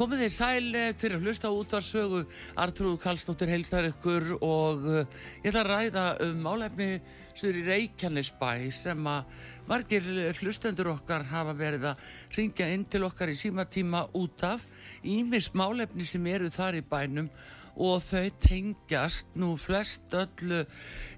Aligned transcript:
Komið 0.00 0.22
þið 0.22 0.30
sæl 0.32 0.76
eh, 0.80 0.92
fyrir 0.96 1.18
að 1.18 1.26
hlusta 1.26 1.48
á 1.52 1.52
útvarsögu 1.52 2.20
Artrúð 2.62 2.94
Kallstóttir 3.02 3.50
heilstar 3.52 3.84
ykkur 3.90 4.30
og 4.38 4.86
uh, 4.88 5.18
ég 5.42 5.50
ætla 5.50 5.60
að 5.60 5.68
ræða 5.68 6.04
um 6.24 6.38
málefni 6.40 6.86
sem 7.34 7.50
er 7.50 7.58
í 7.60 7.64
Reykjanesbæ 7.66 8.48
sem 8.72 9.10
að 9.12 9.34
margir 9.68 10.08
hlustendur 10.38 10.88
okkar 10.94 11.28
hafa 11.28 11.52
verið 11.58 11.84
að 11.90 12.00
ringja 12.38 12.70
inn 12.72 12.88
til 12.88 13.04
okkar 13.10 13.28
í 13.28 13.36
símatíma 13.36 14.06
út 14.16 14.40
af. 14.48 14.64
Ímis 15.04 15.50
málefni 15.52 16.08
sem 16.08 16.32
eru 16.32 16.48
þar 16.48 16.80
í 16.80 16.82
bænum 16.96 17.28
og 17.76 18.00
þau 18.08 18.32
tengjast 18.40 19.36
nú 19.36 19.52
flest 19.60 20.16
öllu 20.16 20.64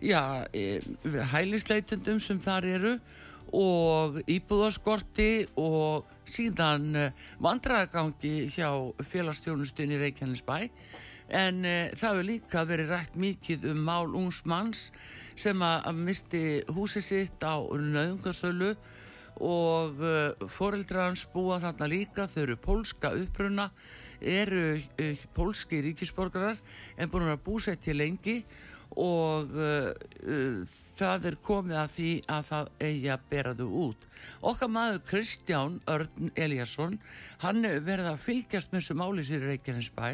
já, 0.02 0.42
e, 0.50 0.82
hælisleitundum 1.30 2.18
sem 2.18 2.42
þar 2.42 2.66
eru 2.74 2.96
og 3.52 4.18
íbúðaskorti 4.30 5.46
og 5.60 6.08
síðan 6.32 6.96
uh, 6.96 7.24
vandragangi 7.42 8.48
hjá 8.52 8.70
félagstjónustunni 9.04 10.00
Reykjanesbæ. 10.00 10.58
En 11.32 11.60
uh, 11.64 11.92
það 11.92 12.08
hefur 12.08 12.28
líka 12.28 12.64
verið 12.68 12.94
rætt 12.94 13.18
mikið 13.20 13.68
um 13.72 13.84
mál 13.84 14.08
ungs 14.16 14.42
manns 14.48 14.88
sem 15.36 15.60
að, 15.64 15.92
misti 15.96 16.44
húsi 16.72 17.04
sitt 17.04 17.44
á 17.44 17.60
nöðungasölu 17.60 18.72
og 19.44 20.00
uh, 20.00 20.48
foreldra 20.48 21.10
hans 21.10 21.26
búa 21.32 21.60
þarna 21.60 21.88
líka, 21.92 22.28
þau 22.28 22.42
eru 22.46 22.58
pólska 22.60 23.12
uppruna, 23.20 23.70
eru 24.20 24.80
pólski 25.36 25.80
ríkisborgarar 25.82 26.60
en 26.96 27.10
búin 27.10 27.28
að 27.28 27.42
búsett 27.44 27.82
til 27.84 27.98
lengi 28.00 28.42
og 29.00 29.52
uh, 29.56 30.62
það 30.98 31.28
er 31.30 31.36
komið 31.44 31.80
að 31.80 31.92
því 31.96 32.12
að 32.36 32.46
það 32.50 32.70
eigi 32.88 33.10
að 33.14 33.26
bera 33.32 33.54
þau 33.58 33.68
út. 33.86 34.06
Okkar 34.52 34.72
maður 34.72 35.02
Kristján 35.08 35.78
Örn 35.90 36.32
Eliasson, 36.36 36.98
hann 37.44 37.62
verði 37.62 38.12
að 38.12 38.24
fylgjast 38.26 38.72
með 38.72 38.82
þessu 38.82 38.98
máli 39.00 39.26
sér 39.26 39.46
í 39.46 39.52
Reykjanesbæ 39.52 40.08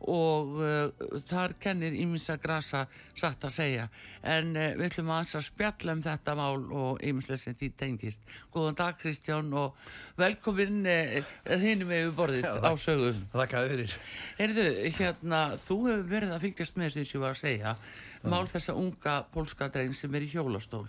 og 0.00 0.56
uh, 0.60 1.10
þar 1.28 1.54
kennir 1.62 1.96
íminsta 1.96 2.36
grasa 2.42 2.84
satt 3.16 3.46
að 3.46 3.54
segja. 3.54 3.88
En 4.22 4.52
uh, 4.56 4.72
við 4.78 4.88
ætlum 4.90 5.12
að 5.14 5.36
spjalla 5.46 5.96
um 5.96 6.02
þetta 6.04 6.36
mál 6.38 6.64
og 6.64 7.04
íminslega 7.04 7.42
sem 7.44 7.58
því 7.58 7.70
tengist. 7.78 8.24
Góðan 8.54 8.80
dag 8.80 8.98
Kristján 9.00 9.52
og 9.58 9.78
velkomin 10.20 10.82
uh, 10.88 11.20
þínu 11.44 11.88
með 11.90 12.10
borðið 12.18 12.50
á 12.50 12.72
sögum. 12.80 13.22
Þakka 13.34 13.64
fyrir. 13.70 13.96
Erðu, 14.44 14.66
hérna, 14.98 15.44
þú 15.62 15.78
hefur 15.88 16.10
verið 16.16 16.34
að 16.34 16.44
fylgjast 16.48 16.76
með 16.76 16.90
þessu 16.90 17.04
sem 17.04 17.18
ég 17.18 17.24
var 17.24 17.38
að 17.38 17.44
segja 17.44 17.78
mál 18.24 18.46
þessa 18.48 18.72
unga 18.78 19.18
pólska 19.34 19.68
dreng 19.72 19.92
sem 19.96 20.14
er 20.16 20.24
í 20.24 20.30
hjólastól 20.32 20.86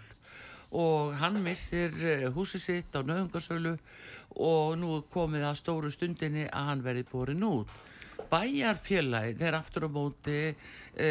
og 0.75 1.15
hann 1.19 1.41
missir 1.43 1.93
eh, 2.03 2.27
húsi 2.33 2.59
sitt 2.59 2.95
á 2.95 2.99
nöðungarsölu 3.03 3.75
og 4.35 4.77
nú 4.79 5.01
komið 5.11 5.45
að 5.49 5.59
stóru 5.61 5.91
stundinni 5.93 6.47
að 6.49 6.69
hann 6.69 6.83
verði 6.83 7.05
borin 7.11 7.45
út 7.47 7.71
bæjarfélagi 8.31 9.35
þeir 9.39 9.57
aftur 9.57 9.87
á 9.87 9.89
móti 9.91 10.37
e, 10.51 11.09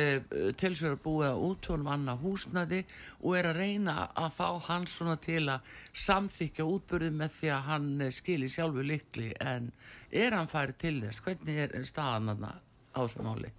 til 0.58 0.72
sér 0.76 0.94
að 0.96 1.02
búa 1.04 1.30
út 1.36 1.68
honum 1.70 1.90
annað 1.94 2.22
húsnaði 2.24 2.80
og 3.22 3.38
er 3.38 3.50
að 3.50 3.60
reyna 3.60 3.96
að 4.18 4.30
fá 4.38 4.48
hann 4.68 4.86
svona 4.90 5.16
til 5.22 5.42
að 5.52 5.74
samþykja 6.04 6.68
útbyrði 6.68 7.10
með 7.14 7.36
því 7.38 7.52
að 7.54 7.66
hann 7.68 7.90
skilir 8.14 8.52
sjálfu 8.52 8.84
litli. 8.86 9.30
En 9.40 9.70
er 10.10 10.36
hann 10.36 10.50
færið 10.50 10.80
til 10.84 10.94
þess? 11.04 11.22
Hvernig 11.24 11.62
er 11.66 11.88
staðan 11.88 12.34
á 12.44 12.52
þessu 12.94 13.26
máli? 13.26 13.52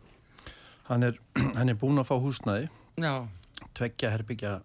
Hann 0.90 1.10
er, 1.10 1.20
hann 1.58 1.72
er 1.72 1.80
búin 1.82 2.02
að 2.02 2.10
fá 2.12 2.16
húsnæði, 2.22 2.70
tveggja 3.76 4.12
herbyggja 4.14 4.60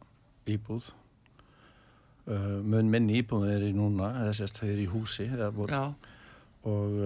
íbúð, 0.51 0.93
uh, 2.29 2.61
mun 2.61 2.91
minni 2.93 3.21
íbúð 3.23 3.49
er 3.55 3.65
í 3.71 3.73
núna, 3.77 4.13
eða 4.23 4.37
sérst 4.37 4.61
þau 4.61 4.69
er 4.69 4.83
í 4.85 4.89
húsi 4.91 5.27
vor, 5.57 5.73
og 6.69 7.03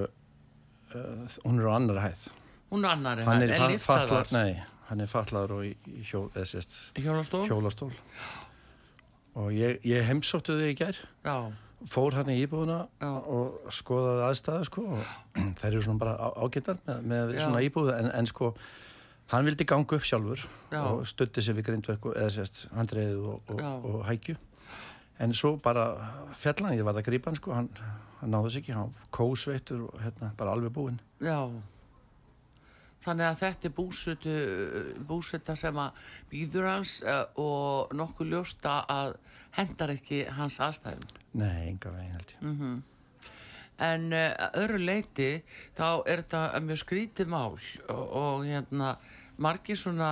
uh, 0.98 1.36
hún 1.44 1.60
er 1.60 1.68
á 1.68 1.72
annar 1.78 2.00
hæð. 2.04 2.28
Hún 2.72 2.86
er 2.86 2.90
á 2.90 2.94
annar 2.94 3.24
hæð, 3.24 3.48
en 3.48 3.66
liftaðar? 3.74 4.32
Nei, 4.34 4.62
hann 4.88 5.04
er 5.04 5.10
fallaður 5.10 5.58
og 5.58 5.66
í, 5.68 5.74
í 5.90 6.06
hjól, 6.06 6.28
sérst, 6.46 6.78
hjólastól. 6.98 7.44
hjólastól. 7.50 7.92
Og 9.34 9.50
ég, 9.54 9.80
ég 9.88 10.06
heimsóttu 10.06 10.58
þig 10.60 10.76
í 10.76 10.80
gerð. 10.84 11.04
Já 11.26 11.38
fór 11.90 12.16
hann 12.16 12.30
í 12.32 12.38
íbúðuna 12.44 12.78
Já. 13.02 13.10
og 13.10 13.68
skoðaði 13.74 14.24
aðstæðu 14.28 14.68
sko 14.68 14.84
og 14.96 15.12
þær 15.60 15.68
eru 15.70 15.82
svona 15.84 16.00
bara 16.00 16.30
ágættar 16.40 16.80
með, 16.86 17.04
með 17.10 17.34
svona 17.42 17.62
íbúðu 17.66 17.94
en, 17.96 18.10
en 18.14 18.30
sko 18.30 18.52
hann 19.32 19.48
vildi 19.48 19.66
ganga 19.68 19.98
upp 19.98 20.06
sjálfur 20.06 20.44
Já. 20.72 20.80
og 20.80 21.04
stutti 21.08 21.44
sér 21.44 21.58
við 21.58 21.68
grindverku 21.70 22.14
eða 22.14 22.32
sérst 22.38 22.64
handreiðu 22.76 23.34
og, 23.34 23.52
og, 23.52 23.88
og 23.90 24.00
hækju 24.08 24.36
en 25.24 25.36
svo 25.36 25.54
bara 25.62 25.90
fellan 26.38 26.76
ég 26.78 26.86
var 26.86 26.96
það 26.98 27.08
grípan 27.10 27.38
sko 27.38 27.54
hann, 27.56 27.70
hann 28.24 28.32
náðu 28.32 28.50
sér 28.50 28.64
ekki, 28.64 28.74
hann 28.74 28.98
kósveitur 29.14 29.86
og 29.90 30.00
hérna 30.00 30.32
bara 30.38 30.56
alveg 30.56 30.72
búinn 30.74 31.00
Já 31.20 31.38
Þannig 33.04 33.26
að 33.26 33.40
þetta 33.42 33.68
er 33.68 33.72
búsutu, 33.76 34.34
búsuta 35.04 35.54
sem 35.60 35.76
að 35.76 36.04
býður 36.30 36.70
hans 36.70 36.94
eh, 37.04 37.24
og 37.40 37.92
nokkuð 37.92 38.30
ljósta 38.32 38.78
að 38.88 39.18
hendar 39.58 39.92
ekki 39.92 40.22
hans 40.32 40.56
aðstæðum. 40.64 41.04
Nei, 41.36 41.68
enga 41.68 41.92
veginn 41.92 42.14
held 42.16 42.32
ég. 42.32 42.40
Mm 42.40 42.56
-hmm. 42.60 42.82
En 43.84 44.12
uh, 44.14 44.48
öðru 44.54 44.78
leiti 44.78 45.42
þá 45.76 46.06
er 46.06 46.22
þetta 46.22 46.60
mjög 46.62 46.78
skrítið 46.78 47.28
mál 47.28 47.58
og, 47.88 48.04
og 48.22 48.44
hérna 48.46 48.96
margir 49.36 49.76
svona, 49.76 50.10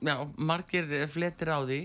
já, 0.00 0.16
margir 0.36 1.08
fletir 1.12 1.52
á 1.52 1.60
því 1.60 1.80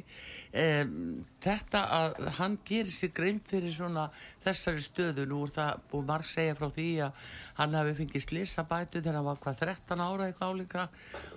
Um, 0.52 1.22
þetta 1.40 1.82
að 1.96 2.18
hann 2.36 2.58
gerir 2.68 2.92
sér 2.92 3.14
grein 3.16 3.38
fyrir 3.48 3.72
svona 3.72 4.10
þessari 4.44 4.82
stöðu 4.84 5.24
nú 5.30 5.46
er 5.46 5.54
það 5.56 5.86
búið 5.94 6.10
marg 6.10 6.28
segja 6.28 6.58
frá 6.58 6.66
því 6.76 6.88
að 7.06 7.22
hann 7.62 7.78
hafi 7.80 7.94
fengið 8.02 8.26
slissabætu 8.26 9.00
þegar 9.00 9.18
hann 9.20 9.30
var 9.30 9.40
hvað 9.46 9.62
13 9.64 10.04
ára 10.04 10.28
eitthvað 10.28 10.52
álíka 10.52 10.84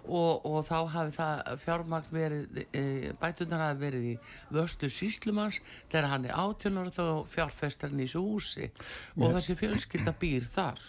og, 0.09 0.49
og 0.51 0.59
þá 0.67 0.75
hafi 0.97 1.17
það 1.21 1.63
fjármagt 1.63 2.13
verið 2.17 2.61
e, 2.65 2.85
bætunar 3.23 3.65
hafi 3.69 3.83
verið 3.85 4.11
í 4.11 4.19
vörslu 4.59 4.91
síslumans 4.91 5.63
þegar 5.93 6.11
hann 6.11 6.27
er 6.27 6.35
átjónar 6.35 6.91
þá 6.99 7.07
fjárfestar 7.37 7.95
hann 7.95 8.03
í 8.03 8.09
þessu 8.09 8.27
húsi. 8.27 8.71
Og 9.15 9.29
mér, 9.29 9.39
þessi 9.39 9.61
fjölskylda 9.63 10.19
býr 10.19 10.51
þar. 10.59 10.83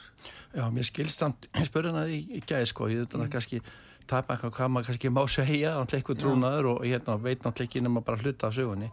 Já, 0.55 0.65
mér 0.73 0.89
skilstand 0.89 1.45
spörðan 1.69 2.01
að 2.07 2.15
ég 2.17 2.47
gæði 2.49 2.73
sko, 2.73 2.89
ég 2.89 3.05
veit 3.05 3.13
að 3.13 3.27
það 3.27 3.35
kannski 3.37 3.67
tapa 4.07 4.35
eitthvað 4.35 4.55
hvað 4.57 4.71
maður 4.71 4.87
kannski 4.91 5.11
má 5.11 5.21
segja 5.27 5.75
náttúrulega 5.75 5.99
eitthvað 5.99 6.21
trúnaður 6.23 6.71
og 6.71 6.81
hérna, 6.85 7.17
veit 7.21 7.43
náttúrulega 7.43 7.69
ekki 7.69 7.83
nema 7.85 8.01
bara 8.05 8.21
hluta 8.21 8.47
af 8.47 8.57
sögunni. 8.57 8.91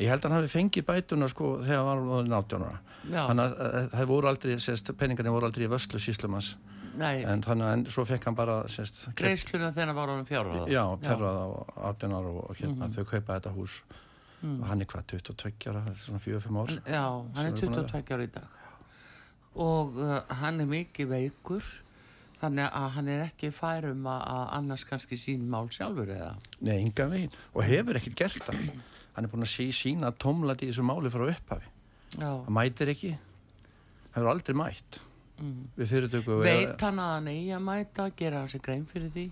Ég 0.00 0.08
held 0.08 0.24
að 0.24 0.30
hann 0.30 0.38
hafi 0.40 0.52
fengið 0.52 0.86
bætuna 0.88 1.28
sko 1.28 1.54
þegar 1.62 1.88
hann 1.88 2.06
var 2.08 2.28
náttúrulega 2.30 2.78
þannig 3.10 3.56
að 3.66 3.88
það 3.92 4.06
voru 4.12 4.30
aldrei 4.30 4.58
sérst, 4.62 4.92
peningarnir 4.98 5.34
voru 5.34 5.48
aldrei 5.48 5.66
í 5.66 5.72
vörslu 5.72 6.00
síslumans 6.00 6.54
en 7.00 7.42
þannig 7.44 7.66
að 7.66 7.90
svo 7.94 8.04
fekk 8.08 8.28
hann 8.28 8.36
bara 8.36 8.56
greiðsluna 9.18 9.72
þegar 9.72 9.90
hann 9.90 9.98
var 9.98 10.12
á 10.12 10.14
fjárraða 10.28 10.66
já, 10.70 10.82
fjárraða 11.06 11.44
og 11.48 11.76
áttunar 11.88 12.28
og, 12.28 12.40
og 12.50 12.56
hérna, 12.56 12.74
mm 12.74 12.82
-hmm. 12.82 12.96
þau 12.96 13.04
kaupa 13.04 13.38
þetta 13.38 13.54
hús. 13.56 13.82
Mm. 14.42 14.60
og 14.60 14.66
hann 14.66 14.80
er 14.80 14.86
hvað, 14.90 15.04
22 15.06 15.70
ára, 15.70 15.94
svona 15.94 16.18
4-5 16.18 16.58
ár 16.58 16.70
já, 16.86 17.06
hann 17.36 17.46
er 17.46 17.52
22 17.60 18.12
ára 18.12 18.24
í 18.24 18.32
dag. 18.34 18.48
Og 19.54 19.96
uh, 19.96 20.18
hann 20.28 20.60
er 20.60 20.66
mikið 20.66 21.08
veikur 21.08 21.62
Þannig 22.42 22.66
að 22.74 22.88
hann 22.96 23.10
er 23.12 23.24
ekki 23.28 23.52
færum 23.54 24.06
að 24.10 24.40
annars 24.58 24.84
kannski 24.88 25.18
sín 25.20 25.44
mál 25.50 25.68
sjálfur 25.70 26.10
eða? 26.10 26.32
Nei, 26.66 26.80
yngan 26.80 27.12
veginn. 27.12 27.36
Og 27.54 27.62
hefur 27.68 27.98
ekkert 28.00 28.18
gert 28.18 28.48
það. 28.48 28.64
Hann 29.14 29.28
er 29.28 29.30
búin 29.30 29.46
að 29.46 29.52
sí, 29.52 29.68
sína 29.76 30.10
tómlat 30.24 30.64
í 30.64 30.70
þessu 30.72 30.86
máli 30.88 31.12
frá 31.12 31.28
upphafi. 31.28 31.70
Já. 32.16 32.26
Það 32.26 32.52
mætir 32.58 32.92
ekki. 32.92 33.12
Það 34.08 34.18
hefur 34.18 34.32
aldrei 34.32 34.58
mætt. 34.58 34.98
Mm. 35.42 35.62
Veit 36.42 36.82
hann 36.84 37.00
að 37.02 37.14
hann 37.16 37.30
eigi 37.30 37.54
að 37.54 37.64
mæta, 37.66 38.10
gera 38.18 38.42
hans 38.42 38.58
í 38.58 38.60
grein 38.62 38.84
fyrir 38.90 39.10
því? 39.14 39.28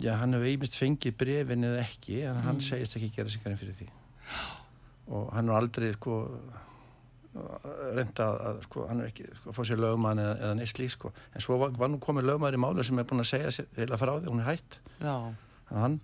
Já, 0.00 0.14
hann 0.20 0.36
hefur 0.36 0.48
einmist 0.48 0.76
fengið 0.78 1.16
brefin 1.20 1.68
eða 1.68 1.82
ekki 1.82 2.22
en 2.22 2.38
mm. 2.38 2.44
hann 2.46 2.60
segist 2.64 2.96
ekki 2.96 3.10
gera 3.16 3.32
sig 3.32 3.42
fyrir 3.44 3.76
því 3.76 3.88
og 5.12 5.32
hann 5.34 5.50
er 5.50 5.58
aldrei 5.58 5.92
sko 5.96 6.18
reynda 7.32 8.26
að 8.50 8.58
sko, 8.66 8.86
hann 8.90 9.00
er 9.00 9.08
ekki 9.08 9.26
sko, 9.38 9.54
fá 9.56 9.62
sér 9.64 9.80
lögmann 9.80 10.20
eða, 10.20 10.34
eða 10.36 10.56
neysli 10.58 10.88
sko. 10.92 11.12
en 11.32 11.44
svo 11.44 11.56
var, 11.62 11.72
var 11.80 11.88
nú 11.88 12.00
komið 12.02 12.28
lögmaður 12.28 12.58
í 12.58 12.60
málu 12.60 12.84
sem 12.84 13.00
er 13.00 13.06
búin 13.08 13.24
að 13.24 13.30
segja 13.30 13.66
heila 13.78 14.00
frá 14.00 14.12
því, 14.18 14.28
hún 14.28 14.42
er 14.42 14.50
hætt 14.50 14.76
Já. 15.00 15.14
hann, 15.70 15.96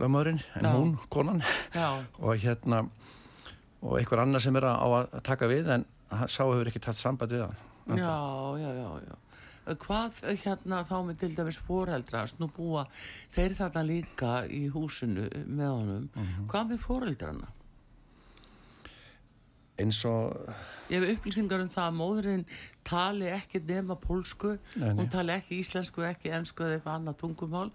lögmaðurinn 0.00 0.42
en 0.60 0.68
Já. 0.68 0.74
hún, 0.76 0.92
konan 1.08 1.40
og 2.24 2.44
hérna 2.44 2.84
og 3.80 3.96
einhver 3.96 4.20
annar 4.20 4.44
sem 4.44 4.56
er 4.60 4.68
á 4.68 4.84
að 4.84 5.16
taka 5.24 5.48
við 5.48 5.72
en 5.78 5.88
sá 6.28 6.44
hefur 6.44 6.68
ekki 6.68 6.84
tatt 6.84 7.00
samband 7.00 7.32
við 7.32 7.46
hann 7.46 7.58
Já, 7.96 8.14
já, 8.60 8.70
já, 8.76 8.88
já 9.08 9.18
Hvað 9.80 10.22
hérna 10.42 10.80
þá 10.88 10.94
með 11.06 11.18
til 11.20 11.34
dæmis 11.36 11.58
foreldrast, 11.62 12.38
nú 12.40 12.48
búa 12.50 12.86
þeir 13.34 13.54
þarna 13.58 13.82
líka 13.86 14.30
í 14.50 14.64
húsinu 14.72 15.28
með 15.46 15.68
honum, 15.70 16.06
mm 16.08 16.24
-hmm. 16.24 16.46
hvað 16.50 16.70
með 16.72 16.80
foreldrarna? 16.84 17.50
Eins 19.80 20.02
og 20.08 20.36
ég 20.90 21.00
hef 21.00 21.16
upplýsingar 21.16 21.62
um 21.62 21.70
það 21.72 21.88
að 21.88 21.96
móðurinn 21.98 22.44
tali 22.86 23.30
ekki 23.32 23.62
nema 23.66 23.96
pólsku 24.00 24.56
nei, 24.80 24.92
hún 24.98 25.10
tali 25.12 25.34
ekki 25.36 25.60
íslensku, 25.62 26.04
ekki 26.06 26.32
ennsku 26.36 26.66
eða 26.66 26.78
eitthvað 26.78 26.98
annað 26.98 27.18
tungumál 27.22 27.68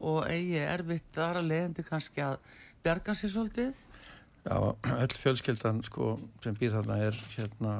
og 0.00 0.24
eigi 0.30 0.58
erfitt 0.64 1.20
aðra 1.20 1.44
leðandi 1.44 1.84
kannski 1.86 2.24
að 2.24 2.38
berga 2.84 3.14
sér 3.16 3.34
svolítið. 3.34 3.80
Já, 4.46 4.56
öll 4.72 5.16
fjölskeldan 5.20 5.82
sko, 5.84 6.14
sem 6.40 6.56
býr 6.56 6.72
þarna 6.78 6.96
er 7.10 7.18
hérna, 7.34 7.74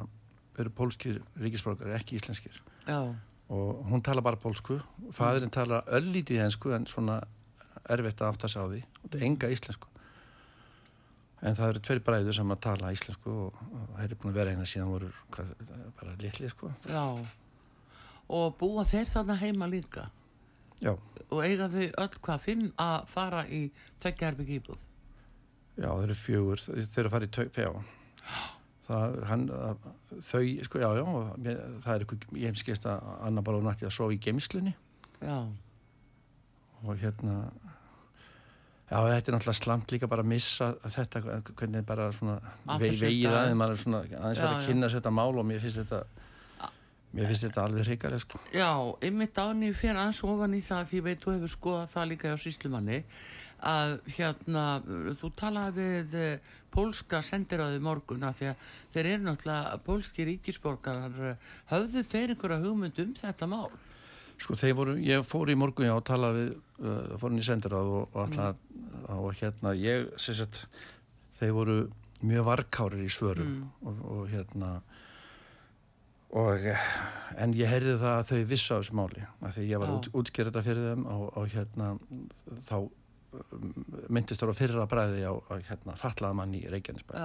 eru 0.61 0.73
pólskir 0.77 1.21
ríkisborgar, 1.41 1.89
ekki 1.97 2.19
íslenskir. 2.19 2.61
Já. 2.85 3.15
og 3.51 3.83
hún 3.89 3.99
tala 3.99 4.21
bara 4.23 4.39
pólsku. 4.39 4.77
Fæðurinn 5.11 5.51
tala 5.51 5.81
öllítið 5.91 6.45
ennsku 6.45 6.71
en 6.71 6.85
svona 6.87 7.19
erfitt 7.91 8.21
að 8.21 8.29
átta 8.31 8.47
sig 8.47 8.61
á 8.63 8.65
því. 8.69 8.83
Og 8.85 9.01
þetta 9.03 9.17
er 9.17 9.25
enga 9.27 9.49
íslensku 9.51 9.90
en 11.41 11.57
það 11.57 11.73
eru 11.73 11.83
tveir 11.87 12.01
bræður 12.05 12.37
sem 12.37 12.53
að 12.53 12.61
tala 12.67 12.91
íslensku 12.95 13.35
og, 13.47 13.61
þeir 13.97 14.05
eru 14.07 14.19
búin 14.21 14.33
að 14.33 14.39
vera 14.39 14.53
hérna 14.55 14.69
síðan 14.69 14.93
voru 14.93 15.11
hvað, 15.35 15.53
bara 15.99 16.15
litli 16.21 16.51
sko. 16.51 16.71
Já, 16.89 17.05
og 18.37 18.55
búa 18.61 18.85
þeir 18.87 19.09
þarna 19.09 19.39
heima 19.41 19.69
líka? 19.71 20.07
Já. 20.81 20.95
Og 21.31 21.43
eiga 21.45 21.69
þau 21.71 21.83
öll 21.87 22.21
hvað, 22.21 22.45
fimm 22.45 22.69
að 22.81 23.09
fara 23.11 23.43
í 23.47 23.65
tveggjarbyggj 24.03 24.55
íbúð? 24.59 24.87
Já, 25.77 25.89
þeir 25.89 26.07
eru 26.07 26.21
fjögur, 26.21 26.63
þeir 26.67 27.03
eru 27.03 27.11
að 27.11 27.15
fara 27.17 27.29
í 27.29 27.35
tveggjarbyggj 27.37 27.99
það 28.91 29.17
er 29.17 29.27
hann 29.29 29.43
þau, 29.51 30.41
sko, 30.67 30.81
já, 30.81 30.87
já 30.97 31.03
það 31.05 31.91
er 31.93 32.05
eitthvað, 32.05 32.25
ég 32.41 32.49
hef 32.49 32.61
skist 32.61 32.87
að 32.89 33.11
Anna 33.27 33.43
bara 33.45 33.61
nætti 33.65 33.87
að 33.87 33.95
sofa 33.95 34.15
í 34.15 34.21
geimslunni 34.21 34.73
Já. 35.21 35.37
Og 36.81 36.97
hérna 36.97 37.35
Já, 38.91 38.97
þetta 39.07 39.31
er 39.31 39.35
náttúrulega 39.37 39.55
slamt 39.55 39.91
líka 39.93 40.07
bara 40.11 40.23
að 40.25 40.31
missa 40.33 40.73
þetta, 40.83 41.21
hvernig 41.55 41.85
bara 41.87 42.09
svona 42.11 42.33
vei, 42.75 42.89
vegið 42.89 43.29
aðeins, 43.31 43.59
maður 43.61 43.75
er 43.75 43.79
svona 43.79 44.01
aðeins 44.03 44.41
verið 44.41 44.55
að 44.57 44.65
kynna 44.67 44.89
þetta 44.91 45.13
mál 45.15 45.29
og 45.31 45.45
mér 45.47 45.61
finnst 45.63 45.79
þetta 45.79 46.01
mér 47.15 47.29
finnst 47.29 47.45
þetta 47.45 47.63
alveg 47.63 47.87
hrigalega 47.87 48.23
sko. 48.23 48.41
Já, 48.55 48.71
ymmið 49.07 49.31
dáni 49.37 49.69
fyrir 49.75 49.99
aðeins 50.01 50.19
ofan 50.27 50.57
í 50.57 50.63
það 50.65 50.89
því 50.91 51.03
veit, 51.07 51.21
þú 51.23 51.35
hefur 51.37 51.53
skoðað 51.53 51.93
það 51.93 52.09
líka 52.11 52.33
hjá 52.33 52.43
síslumanni 52.43 52.99
að 53.71 53.95
hérna, 54.17 54.65
þú 55.21 55.29
talaði 55.39 55.85
við 55.85 56.17
eh, 56.19 56.51
pólska 56.73 57.21
sendiráði 57.23 57.79
morgun 57.83 58.25
að 58.27 58.41
því 58.41 58.49
að 58.51 58.67
þeir 58.93 59.09
eru 59.13 59.23
náttúrulega 59.27 59.79
pólski 59.85 60.27
ríkisborgarar 60.27 61.37
höfðu 61.71 62.03
þeir 62.11 62.35
einhverja 62.35 62.59
hugmynd 62.65 63.01
um 63.05 63.15
þetta 63.21 63.49
mál? 63.51 63.71
Sko 64.41 64.57
þeir 64.57 64.75
voru, 64.77 64.97
ég 65.05 65.25
fór 65.27 65.51
í 65.53 65.57
morgun 65.59 65.89
já 65.89 65.93
og 65.93 66.05
talaði 66.07 66.47
við, 66.47 66.53
uh, 66.81 67.17
fór 67.21 67.33
inn 67.33 67.41
í 67.41 67.45
sendiráð 67.45 67.91
og, 67.99 68.05
og 68.09 68.21
alltaf 68.25 68.57
mm. 68.57 69.03
og 69.17 69.35
hérna 69.37 69.75
ég 69.77 70.07
sagt, 70.21 70.63
þeir 71.37 71.53
voru 71.57 71.77
mjög 72.25 72.47
varkárir 72.47 73.03
í 73.05 73.11
svörum 73.11 73.51
mm. 73.51 73.69
og, 73.89 74.01
og 74.15 74.25
hérna 74.31 74.71
og 76.31 76.67
en 77.43 77.53
ég 77.59 77.67
heyrði 77.67 77.97
það 77.99 78.17
að 78.17 78.29
þau 78.29 78.43
vissu 78.51 78.75
á 78.75 78.79
þessu 78.79 78.97
máli 78.97 79.23
af 79.27 79.55
því 79.55 79.65
ég 79.67 79.81
var 79.81 79.93
út, 79.97 80.09
útskjörða 80.15 80.63
fyrir 80.63 80.85
þeim 80.91 81.07
og, 81.11 81.25
og 81.37 81.49
hérna 81.51 81.89
þá 82.69 82.75
um, 82.79 83.73
myndist 84.07 84.43
þar 84.43 84.53
á 84.55 84.59
fyrra 84.61 84.85
bræði 84.91 85.25
á 85.27 85.33
hérna 85.67 85.97
fallaða 85.99 86.37
mann 86.39 86.55
í 86.55 86.63
Reykjanesbæ. 86.71 87.17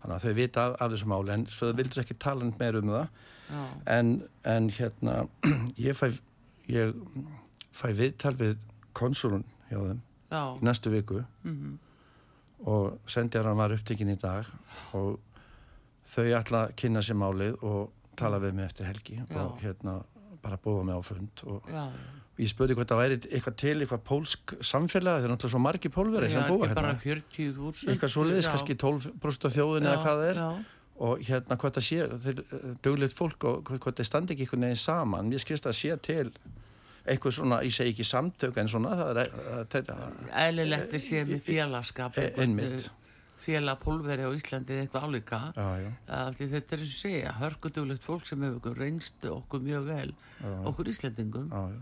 Þannig 0.00 0.16
að 0.16 0.24
þau 0.24 0.34
vita 0.40 0.64
af, 0.64 0.74
af 0.80 0.92
þessu 0.94 1.10
máli 1.12 1.34
en 1.36 1.46
svo 1.52 1.70
þau 1.70 1.78
vildur 1.78 2.02
ekki 2.02 2.18
tala 2.24 2.50
meir 2.58 2.80
um 2.80 2.90
það. 2.96 3.22
En, 3.90 4.12
en 4.48 4.68
hérna 4.74 5.16
ég 5.88 5.98
fæ 5.98 6.10
ég 6.70 6.94
fæ 7.70 7.88
viðtal 7.96 8.34
við 8.38 8.56
konsulun 8.96 9.44
hjá 9.70 9.78
þeim 9.78 10.00
Já. 10.30 10.42
í 10.54 10.66
næstu 10.66 10.92
viku 10.92 11.22
mm 11.22 11.56
-hmm. 11.56 11.74
og 12.70 12.98
sendjaran 13.06 13.56
var 13.56 13.74
upptekinn 13.74 14.14
í 14.14 14.18
dag 14.20 14.46
og 14.94 15.18
þau 16.04 16.24
ætla 16.38 16.64
að 16.66 16.76
kynna 16.76 17.02
sér 17.02 17.18
málið 17.18 17.62
og 17.62 17.90
tala 18.16 18.38
við 18.38 18.54
mig 18.54 18.64
eftir 18.64 18.86
helgi 18.86 19.22
Já. 19.22 19.36
og 19.36 19.60
hérna 19.62 20.02
bara 20.42 20.56
búa 20.56 20.84
mig 20.84 20.96
á 20.96 21.02
fund 21.04 21.44
og, 21.44 21.62
og 21.68 22.40
ég 22.40 22.48
spurði 22.48 22.76
hvort 22.78 22.88
það 22.88 23.00
væri 23.02 23.16
eitthvað 23.28 23.56
til 23.60 23.76
eitthvað 23.80 24.04
pólsk 24.08 24.54
samfélag 24.64 25.20
það 25.20 25.24
er 25.24 25.32
náttúrulega 25.34 25.54
svo 25.54 25.62
margi 25.62 25.88
pólveri 25.92 26.30
sem 26.32 26.46
búa 26.48 26.68
hérna 26.70 26.92
eitthvað 26.94 28.12
svo 28.14 28.24
leiðis, 28.24 28.48
kannski 28.48 28.76
12% 28.80 29.48
af 29.48 29.56
þjóðin 29.56 29.88
eða 29.88 30.04
hvað 30.04 30.22
það 30.22 30.30
er 30.30 30.40
já. 30.40 30.48
og 31.08 31.24
hérna 31.28 31.58
hvort 31.60 31.76
það 31.76 31.86
sé, 31.88 32.08
þetta 32.24 32.30
er 32.30 32.78
döglegt 32.86 33.16
fólk 33.16 33.44
og 33.50 33.72
hvort 33.74 34.00
það 34.00 34.08
standi 34.08 34.36
ekki 34.36 34.46
einhvern 34.46 34.66
veginn 34.68 34.82
saman, 34.84 35.32
ég 35.34 35.44
skilst 35.44 35.68
að 35.68 35.76
sé 35.76 35.96
til 36.06 36.32
eitthvað 37.04 37.36
svona, 37.36 37.60
ég 37.64 37.74
segi 37.74 37.94
ekki 37.94 38.06
samtök 38.06 38.58
en 38.60 38.70
svona 38.70 38.94
það 38.98 39.20
er 39.20 39.92
eðlilegt 40.46 40.96
við 40.96 41.04
séum 41.04 41.34
í 41.34 41.38
félagskap 41.44 42.18
einmitt. 42.20 42.90
félagpólveri 43.40 44.26
á 44.28 44.30
Íslandi 44.36 44.80
eitthvað 44.82 45.06
álíka. 45.08 45.40
Þetta 46.40 46.76
er 46.76 46.82
sem 46.84 46.92
segja 46.92 47.36
hörgudulegt 47.40 48.04
fólk 48.04 48.28
sem 48.28 48.42
hefur 48.44 48.76
reynstu 48.76 49.32
okkur 49.38 49.64
mjög 49.64 49.88
vel 49.88 50.12
já. 50.12 50.52
okkur 50.68 50.92
Íslandingum 50.92 51.48
já, 51.48 51.62
já. 51.72 51.80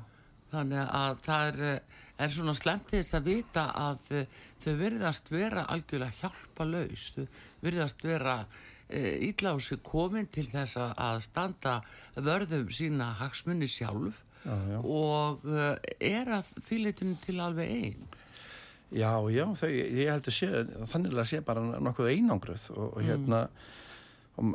þannig 0.55 0.95
að 1.01 1.21
það 1.27 1.51
er, 1.51 1.83
er 2.19 2.33
svona 2.37 2.55
slemt 2.55 2.95
þess 2.95 3.19
að 3.19 3.29
vita 3.33 3.67
að 3.75 4.15
þau 4.63 4.73
verðast 4.85 5.31
vera 5.35 5.67
algjörlega 5.67 6.23
hjálpa 6.23 6.69
laus 6.69 7.11
þau 7.17 7.27
verðast 7.67 8.07
vera 8.07 8.41
sig 8.89 9.83
komin 9.85 10.27
til 10.33 10.47
þess 10.49 10.79
að 10.81 11.19
standa 11.27 11.83
vörðum 12.17 12.71
sína 12.73 13.13
hagsmunni 13.19 13.69
sjálf 13.69 14.23
já, 14.49 14.57
já. 14.73 14.79
og 14.83 15.45
uh, 15.45 15.75
er 16.01 16.33
að 16.41 16.55
fylgitinu 16.65 17.19
til 17.25 17.41
alveg 17.45 17.75
einn 17.79 18.07
Já, 18.89 19.21
já, 19.29 19.45
þau, 19.53 19.69
ég 19.69 20.09
held 20.09 20.31
að 20.31 20.33
sé 20.33 20.47
þannig 20.89 21.13
að 21.13 21.27
sé 21.29 21.43
bara 21.45 21.61
nokkuð 21.61 22.09
einangruð 22.09 22.71
og, 22.73 22.87
og 22.97 23.03
hérna 23.05 23.43
mm. 23.45 24.55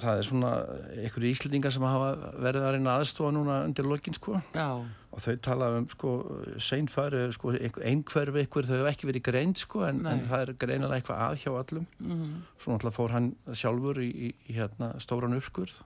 það 0.00 0.12
er 0.14 0.24
svona 0.24 0.52
einhverju 0.94 1.32
íslendingar 1.34 1.74
sem 1.74 1.84
hafa 1.84 2.30
verið 2.40 2.64
að 2.64 2.72
reyna 2.72 2.94
aðstofa 2.96 3.34
núna 3.36 3.58
undir 3.66 3.88
lokin 3.90 4.16
sko 4.16 4.38
já. 4.56 4.80
og 4.80 5.20
þau 5.26 5.36
tala 5.44 5.68
um 5.76 5.90
sko 5.92 6.14
seinfæri, 6.56 7.26
sko 7.36 7.52
einhverfi 7.52 8.46
ykkur 8.46 8.70
þau 8.70 8.78
hefur 8.78 8.90
ekki 8.94 9.10
verið 9.12 9.26
greint 9.28 9.60
sko 9.60 9.84
en, 9.90 10.00
en 10.08 10.24
það 10.30 10.46
er 10.46 10.56
greinilega 10.64 11.02
eitthvað 11.02 11.22
að 11.26 11.38
hjá 11.44 11.52
allum 11.52 11.86
mm. 12.00 12.34
svo 12.56 12.72
náttúrulega 12.72 12.96
fór 12.96 13.16
hann 13.18 13.30
sjálfur 13.52 14.00
í, 14.00 14.08
í, 14.08 14.34
í 14.48 14.56
hérna 14.56 14.94
stóran 15.04 15.36
uppskurð 15.36 15.82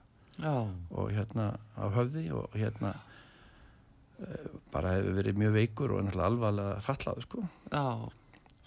og 0.47 1.11
hérna 1.11 1.57
á 1.75 1.91
höfði 1.91 2.29
og 2.39 2.55
hérna 2.55 2.95
bara 4.73 4.95
hefur 4.97 5.19
verið 5.19 5.39
mjög 5.41 5.53
veikur 5.57 5.93
og 5.95 6.03
náttúrulega 6.05 6.31
alvarlega 6.31 6.81
fallað 6.85 7.21
sko 7.25 7.45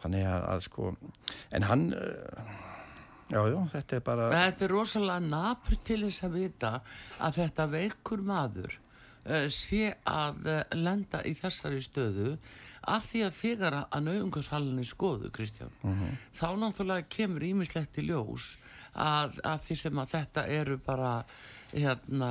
þannig 0.03 0.29
að, 0.29 0.47
að 0.53 0.63
sko 0.69 0.95
en 1.57 1.69
hann 1.69 1.85
jájú, 3.33 3.55
já, 3.55 3.61
þetta 3.73 3.97
er 3.97 4.05
bara 4.05 4.29
þetta 4.33 4.67
er 4.67 4.75
rosalega 4.75 5.29
nafn 5.29 5.81
til 5.87 6.01
þess 6.05 6.27
að 6.27 6.37
vita 6.41 6.73
að 7.25 7.39
þetta 7.41 7.67
veikur 7.73 8.25
maður 8.27 8.77
uh, 8.77 9.47
sé 9.53 9.95
að 10.05 10.45
uh, 10.51 10.61
lenda 10.77 11.23
í 11.25 11.35
þessari 11.39 11.81
stöðu 11.85 12.37
af 12.85 13.09
því 13.09 13.25
að 13.25 13.39
þegar 13.39 13.79
að 13.81 14.05
nauðungarshallinni 14.11 14.85
skoðu 14.85 15.31
Kristján, 15.33 15.73
mhm. 15.81 16.03
-huh. 16.03 16.17
þá 16.37 16.49
náttúrulega 16.61 17.09
kemur 17.09 17.47
ímislegt 17.49 17.99
í 17.99 18.09
ljós 18.11 18.55
að, 18.93 19.41
að 19.43 19.61
því 19.67 19.77
sem 19.81 19.99
að 19.99 20.15
þetta 20.19 20.47
eru 20.61 20.79
bara 20.79 21.15
hérna 21.75 22.31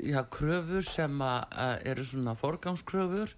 já, 0.00 0.20
kröfur 0.32 0.84
sem 0.86 1.24
að 1.24 1.86
eru 1.92 2.04
svona 2.06 2.34
forgangskröfur 2.38 3.32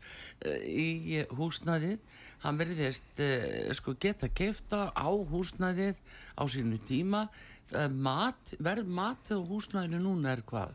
eh, 0.44 0.60
í 0.64 1.22
húsnæðið 1.34 1.98
hann 2.44 2.60
verðist 2.60 3.22
eh, 3.24 3.72
sko 3.76 3.96
geta 4.00 4.28
kefta 4.28 4.90
á 4.92 5.08
húsnæðið 5.08 6.00
á 6.36 6.42
sínu 6.50 6.80
tíma 6.86 7.26
eh, 7.72 7.88
mat, 7.88 8.56
verð 8.60 8.90
matið 8.90 9.40
á 9.40 9.48
húsnæðinu 9.50 10.02
núna 10.04 10.34
er 10.36 10.44
hvað? 10.46 10.74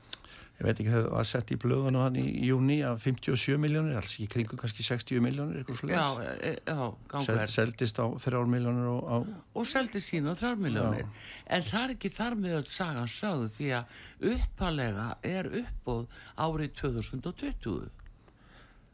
Ég 0.60 0.66
veit 0.68 0.76
ekki, 0.76 0.92
það 0.92 1.06
var 1.14 1.28
sett 1.28 1.52
í 1.54 1.58
blöðunum 1.60 2.02
hann 2.04 2.18
í 2.20 2.26
júni 2.50 2.82
af 2.84 3.00
57 3.06 3.56
miljónir, 3.64 3.96
alls 3.96 4.18
í 4.20 4.26
kringu 4.32 4.58
kannski 4.60 4.84
60 4.84 5.22
miljónir, 5.24 5.62
eitthvað 5.62 6.98
gangverð 7.08 7.46
Sel, 7.46 7.54
seldist 7.54 8.02
á 8.04 8.06
3 8.20 8.42
miljónir 8.52 8.90
og, 8.92 9.06
á... 9.08 9.18
og 9.56 9.70
seldist 9.72 10.12
sín 10.12 10.28
á 10.28 10.36
3 10.36 10.60
miljónir 10.60 11.08
en 11.48 11.64
það 11.64 11.86
er 11.86 11.94
ekki 11.96 12.12
þar 12.18 12.36
með 12.42 12.58
öll 12.60 12.68
sagan 12.74 13.08
sögðu 13.14 13.48
því 13.56 13.70
að 13.78 14.34
uppalega 14.34 15.08
er 15.30 15.50
uppbóð 15.62 16.20
árið 16.36 16.76
2020 16.82 17.88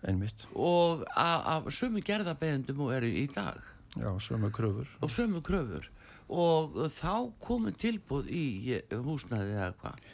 Einmitt. 0.05 0.45
og 0.53 1.01
af 1.17 1.71
sömu 1.73 2.03
gerðabeðendum 2.05 2.83
og 2.85 2.93
eru 2.93 3.09
í 3.09 3.25
dag. 3.33 3.57
Já, 3.95 4.11
sömu 4.21 4.51
kröfur. 4.53 4.85
og 5.01 5.09
sömu 5.09 5.41
kröfur. 5.41 5.89
Og 6.29 6.77
þá 6.93 7.33
komið 7.41 7.81
tilbúð 7.81 8.29
í 8.29 8.45
húsnaði 8.91 9.57
eða 9.57 9.73
hvað 9.81 10.05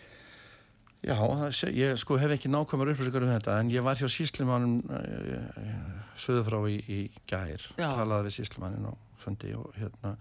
Já, 1.01 1.15
það, 1.17 1.61
ég 1.73 1.95
sko 1.97 2.17
hef 2.21 2.35
ekki 2.35 2.49
nákvæmur 2.53 2.91
upplýsingar 2.93 3.23
um 3.25 3.31
þetta 3.33 3.55
en 3.57 3.71
ég 3.73 3.85
var 3.85 3.97
hjá 3.97 4.05
síslimannum 4.11 4.75
söðu 6.21 6.43
frá 6.45 6.59
í, 6.69 6.75
í 6.85 6.99
gær, 7.29 7.63
Já. 7.79 7.87
talaði 7.97 8.27
við 8.29 8.35
síslimannin 8.37 8.85
og 8.91 8.99
fundi 9.21 9.55
og 9.57 9.71
hérna 9.79 10.13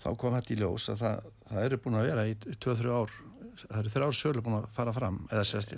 þá 0.00 0.08
kom 0.20 0.36
þetta 0.36 0.52
í 0.52 0.58
ljós 0.60 0.90
að 0.92 1.00
það, 1.04 1.30
það 1.48 1.68
eru 1.68 1.80
búin 1.84 1.96
að 2.00 2.08
vera 2.10 2.26
í 2.28 2.34
2-3 2.52 2.92
ár 2.98 3.16
það 3.62 3.78
eru 3.80 3.94
þrjár 3.94 4.18
sölu 4.18 4.44
búin 4.44 4.58
að 4.58 4.68
fara 4.76 4.94
fram 4.96 5.18
eða 5.30 5.46
sérst 5.48 5.74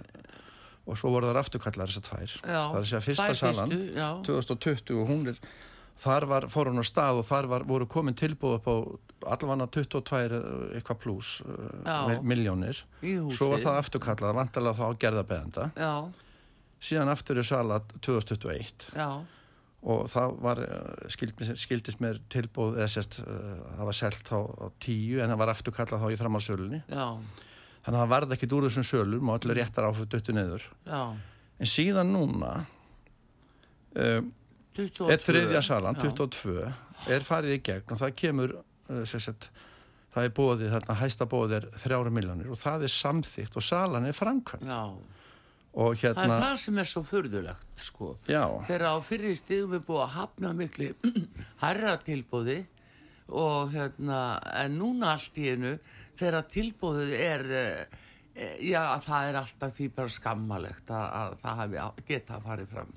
og 0.86 0.98
svo 0.98 1.10
voru 1.14 1.30
það 1.30 1.40
afturkallar 1.42 1.90
þessar 1.92 2.06
tvær 2.08 2.34
Já, 2.34 2.60
það 2.62 2.76
er 2.76 2.82
að 2.82 2.90
segja 2.90 3.04
fyrsta 3.06 3.38
salan 3.40 3.74
fyrstu, 3.74 3.96
já. 3.98 4.08
2020 4.26 5.00
og 5.02 5.10
hún 5.10 5.30
er 5.32 5.40
þar 5.96 6.26
var, 6.28 6.46
fór 6.52 6.70
hún 6.70 6.82
á 6.82 6.86
stað 6.86 7.22
og 7.22 7.26
þar 7.28 7.48
var, 7.52 7.64
voru 7.68 7.86
komin 7.88 8.16
tilbúð 8.18 8.58
upp 8.58 8.68
á 8.68 8.74
allavega 9.32 9.68
22 9.72 10.40
eitthvað 10.76 10.98
pluss 11.02 11.38
Já. 11.86 12.20
miljónir 12.20 12.82
í 13.00 13.16
svo 13.32 13.48
var 13.54 13.62
það 13.64 13.80
afturkallað, 13.80 14.36
vantarlega 14.36 14.76
þá 14.76 15.00
gerðabeðenda 15.06 15.70
síðan 16.86 17.12
aftur 17.14 17.40
er 17.40 17.48
sala 17.48 17.80
2021 18.04 18.90
já, 18.92 19.08
og 19.86 20.06
það 20.12 20.36
var 20.44 20.60
eh, 20.66 21.08
skild, 21.14 21.40
skildist 21.56 22.02
mér 22.04 22.20
tilbúð 22.32 22.76
eða 22.76 22.90
sérst, 22.92 23.20
það 23.24 23.88
var 23.88 23.96
selt 23.96 24.30
á, 24.32 24.38
á 24.44 24.66
tíu 24.84 25.22
en 25.24 25.32
það 25.32 25.42
var 25.42 25.54
afturkallað 25.54 26.04
þá 26.04 26.12
í 26.12 26.20
framhalsölunni 26.20 26.82
þannig 26.92 27.96
að 27.96 28.02
það 28.02 28.12
varði 28.12 28.36
ekkit 28.36 28.56
úr 28.58 28.68
þessum 28.68 28.88
sölum 28.92 29.30
og 29.32 29.38
allir 29.40 29.62
réttar 29.62 29.88
áfætt 29.88 30.12
duttu 30.12 30.36
neður 30.36 30.68
já. 30.84 31.02
En 31.56 31.70
síðan 31.70 32.10
núna 32.12 32.50
um, 33.96 34.26
22, 34.76 35.08
er 35.12 35.22
þriðja 35.24 35.62
salan, 35.64 35.96
já. 35.96 36.10
22 36.10 36.56
er 37.16 37.26
farið 37.26 37.56
í 37.56 37.60
gegn 37.64 37.94
og 37.94 38.00
það 38.02 38.14
kemur 38.22 38.54
uh, 38.56 39.02
sérst, 39.08 39.50
það 40.14 40.28
er 40.28 40.32
bóðið 40.36 40.72
þarna 40.76 40.96
hæsta 41.02 41.28
bóðið 41.32 41.58
er 41.60 41.68
þrjára 41.84 42.14
miljónir 42.14 42.52
og 42.52 42.60
það 42.60 42.86
er 42.88 42.94
samþygt 42.94 43.58
og 43.60 43.66
salan 43.66 44.08
er 44.08 44.16
framkvæmt 44.16 44.68
Já, 44.68 44.80
og 45.76 45.98
það 46.00 46.08
er 46.08 46.22
hérna, 46.22 46.38
það 46.44 46.56
sem 46.62 46.80
er 46.80 46.90
svo 46.92 47.04
furðulegt 47.06 47.84
sko. 47.88 48.14
já. 48.28 48.42
Þegar 48.68 48.86
á 48.92 48.94
fyrir 49.04 49.36
stigum 49.36 49.76
er 49.76 49.84
búið 49.84 50.02
að 50.06 50.16
hafna 50.16 50.54
miklu 50.56 50.90
herra 51.64 51.96
tilbúði 52.04 52.62
og 53.26 53.72
hérna 53.74 54.20
en 54.62 54.76
núna 54.78 55.14
allt 55.16 55.38
í 55.42 55.48
einu 55.50 55.76
þegar 56.16 56.46
tilbúðið 56.52 57.16
er 57.18 57.48
eh, 57.60 58.02
eh, 58.34 58.54
já, 58.70 58.82
það 59.04 59.30
er 59.32 59.40
alltaf 59.42 59.74
því 59.76 59.88
bara 59.96 60.14
skammalegt 60.14 60.92
að, 60.94 61.08
að 61.20 61.36
það 61.42 61.76
geta 62.06 62.40
farið 62.44 62.72
fram 62.76 62.94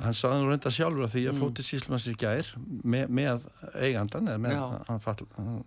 hann 0.00 0.16
saði 0.16 0.40
nú 0.42 0.48
reynda 0.50 0.70
sjálfur 0.74 1.04
að 1.06 1.12
því 1.14 1.22
að 1.28 1.34
Mm. 1.34 1.40
fótið 1.44 1.68
síslumanns 1.70 2.06
í 2.10 2.14
gær 2.20 2.50
með, 2.84 3.08
með 3.08 3.46
eigandan 3.74 4.28
eða 4.28 4.42
með 4.44 4.84
hann 4.88 5.00
fall 5.00 5.26
hann, 5.36 5.64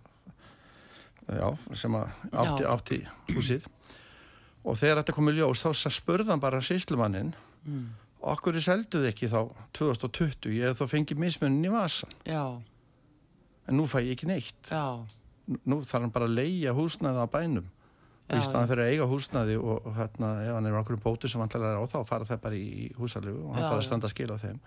já, 1.28 1.48
sem 1.74 1.94
að 1.98 2.08
átti, 2.32 2.64
átti 2.68 2.98
húsið. 3.34 3.66
Og 4.64 4.76
þegar 4.80 5.02
þetta 5.02 5.16
komið 5.16 5.38
ljós 5.40 5.62
þá 5.64 5.70
hann 6.32 6.40
bara 6.40 6.60
síslumannin 6.64 7.34
mm. 7.66 7.84
okkur 8.22 8.56
er 8.56 8.64
selduð 8.64 9.08
ekki 9.10 9.28
þá 9.28 9.40
2020 9.76 10.54
ég 10.56 10.70
hef 10.70 10.80
þá 10.80 10.86
fengið 10.94 11.20
mismunin 11.20 11.64
í 11.68 11.72
vasan 11.72 12.12
Já, 12.24 12.44
en 13.68 13.76
nú 13.76 13.84
fæ 13.88 14.00
ég 14.04 14.12
ekki 14.16 14.26
neitt. 14.28 14.70
Já, 14.70 15.04
Nú- 15.44 15.60
nú 15.68 15.76
þarf 15.84 16.00
hann 16.06 16.10
bara 16.14 16.24
að 16.24 16.38
leia 16.38 16.72
húsnaði 16.72 17.20
á 17.20 17.28
bænum 17.28 17.66
í 18.32 18.40
staðan 18.40 18.70
fyrir 18.70 18.84
að 18.86 18.92
eiga 18.94 19.06
húsnaði 19.10 19.58
og, 19.60 19.90
hérna, 19.98 20.30
ef 20.46 20.54
hann 20.56 20.66
er 20.70 20.78
okkur 20.80 20.96
bóti 21.04 21.28
sem 21.28 21.42
vantilega 21.42 21.74
er 21.76 21.82
á 21.84 21.84
þá 21.92 21.98
fara 22.08 22.24
það 22.28 22.40
bara 22.46 22.56
í 22.56 22.86
húsalegu 22.96 23.42
og 23.44 23.52
hann 23.52 23.60
Já, 23.62 23.68
þarf 23.68 23.76
að 23.76 23.82
já. 23.82 23.88
standa 23.90 24.08
að 24.08 24.14
skila 24.14 24.38
þeim 24.40 24.58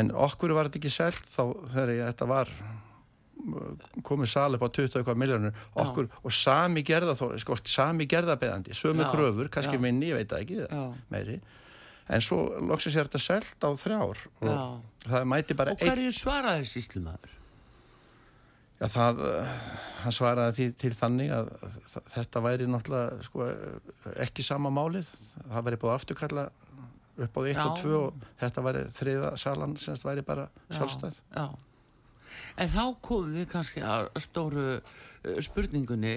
en 0.00 0.12
okkur 0.28 0.52
var 0.58 0.68
þetta 0.68 0.80
ekki 0.82 0.92
selt 0.92 1.30
þá 1.32 1.42
þegar 1.72 1.92
ég, 1.96 2.02
þetta 2.12 2.28
var 2.30 2.52
uh, 2.60 3.88
komið 4.06 4.32
sal 4.34 4.50
upp 4.58 4.66
á 4.68 4.68
20 4.76 5.00
eitthvað 5.00 5.18
miljónur 5.24 5.64
okkur, 5.86 6.10
og 6.20 6.36
sami 6.36 6.84
gerða 6.86 7.16
þó, 7.18 7.24
sko, 7.40 7.56
sami 7.64 8.06
gerðabeðandi, 8.12 8.76
sömu 8.76 9.06
Já, 9.06 9.10
kröfur 9.14 9.50
kannski 9.56 9.80
já. 9.80 9.84
minni, 9.86 10.12
ég 10.12 10.20
veit 10.20 10.30
það 10.30 10.44
ekki 10.44 10.60
já, 10.66 10.84
meiri, 11.16 11.40
en 12.12 12.24
svo 12.28 12.44
loksins 12.68 13.00
er 13.00 13.08
þetta 13.08 13.24
selt 13.24 13.66
á 13.66 13.70
þrjár 13.80 14.20
og 14.44 14.52
já. 14.52 14.60
það 15.08 15.28
mæti 15.32 15.56
bara 15.58 15.74
Og 15.74 15.80
hverju 15.88 16.12
svaraði 16.20 16.68
síslumæður? 16.76 17.36
Já, 18.80 18.86
það, 18.88 19.18
uh, 19.28 19.48
hann 20.00 20.14
svaraði 20.16 20.56
því 20.56 20.66
til 20.80 20.90
þannig 20.96 21.32
að 21.36 21.50
þetta 22.14 22.40
væri 22.46 22.66
náttúrulega 22.70 23.24
sko, 23.26 23.48
ekki 24.24 24.44
sama 24.46 24.70
málið. 24.72 25.08
Það 25.42 25.66
væri 25.66 25.78
búið 25.82 25.96
afturkalla 25.98 26.44
upp 27.20 27.34
á 27.36 27.40
1 27.44 27.50
Já. 27.52 27.64
og 27.66 27.82
2 27.82 27.90
og 27.98 28.22
þetta 28.40 28.62
væri 28.64 28.84
þriða 28.96 29.32
salan 29.42 29.74
semst 29.82 30.06
væri 30.08 30.24
bara 30.24 30.46
sjálfstæð. 30.72 31.18
Já, 31.34 31.44
en 32.56 32.72
þá 32.72 32.84
komum 33.04 33.34
við 33.36 33.50
kannski 33.50 33.82
að 33.84 34.08
stóru 34.24 34.64
uh, 34.78 34.80
spurningunni 35.44 36.14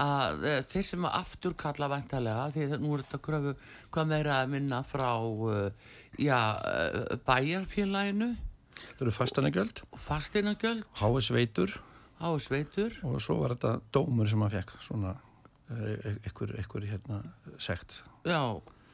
að 0.00 0.46
uh, 0.46 0.60
þeir 0.70 0.86
sem 0.88 1.08
afturkalla 1.10 1.90
væntalega, 1.92 2.46
því 2.54 2.68
að 2.70 2.86
nú 2.86 2.94
er 2.96 3.04
þetta 3.04 3.20
kröfu 3.26 3.52
hvað 3.92 4.08
meira 4.14 4.38
að 4.38 4.54
minna 4.54 4.80
frá 4.88 5.10
já, 6.16 6.40
bæjarfélaginu 7.28 8.30
Það 8.76 9.04
eru 9.04 9.12
fastanegjöld, 9.12 9.82
fastinagjöld, 10.00 10.88
HS 10.96 11.30
veitur 12.20 12.36
ásveitur 12.36 12.98
og 13.04 13.20
svo 13.20 13.40
var 13.42 13.54
þetta 13.56 13.80
dómur 13.92 14.28
sem 14.28 14.40
hann 14.40 14.50
fekk, 14.50 14.76
svona 14.80 15.14
ykkur, 16.26 16.54
ykkur 16.62 16.86
hérna 16.86 17.22
sekt. 17.58 18.02
já, 18.24 18.40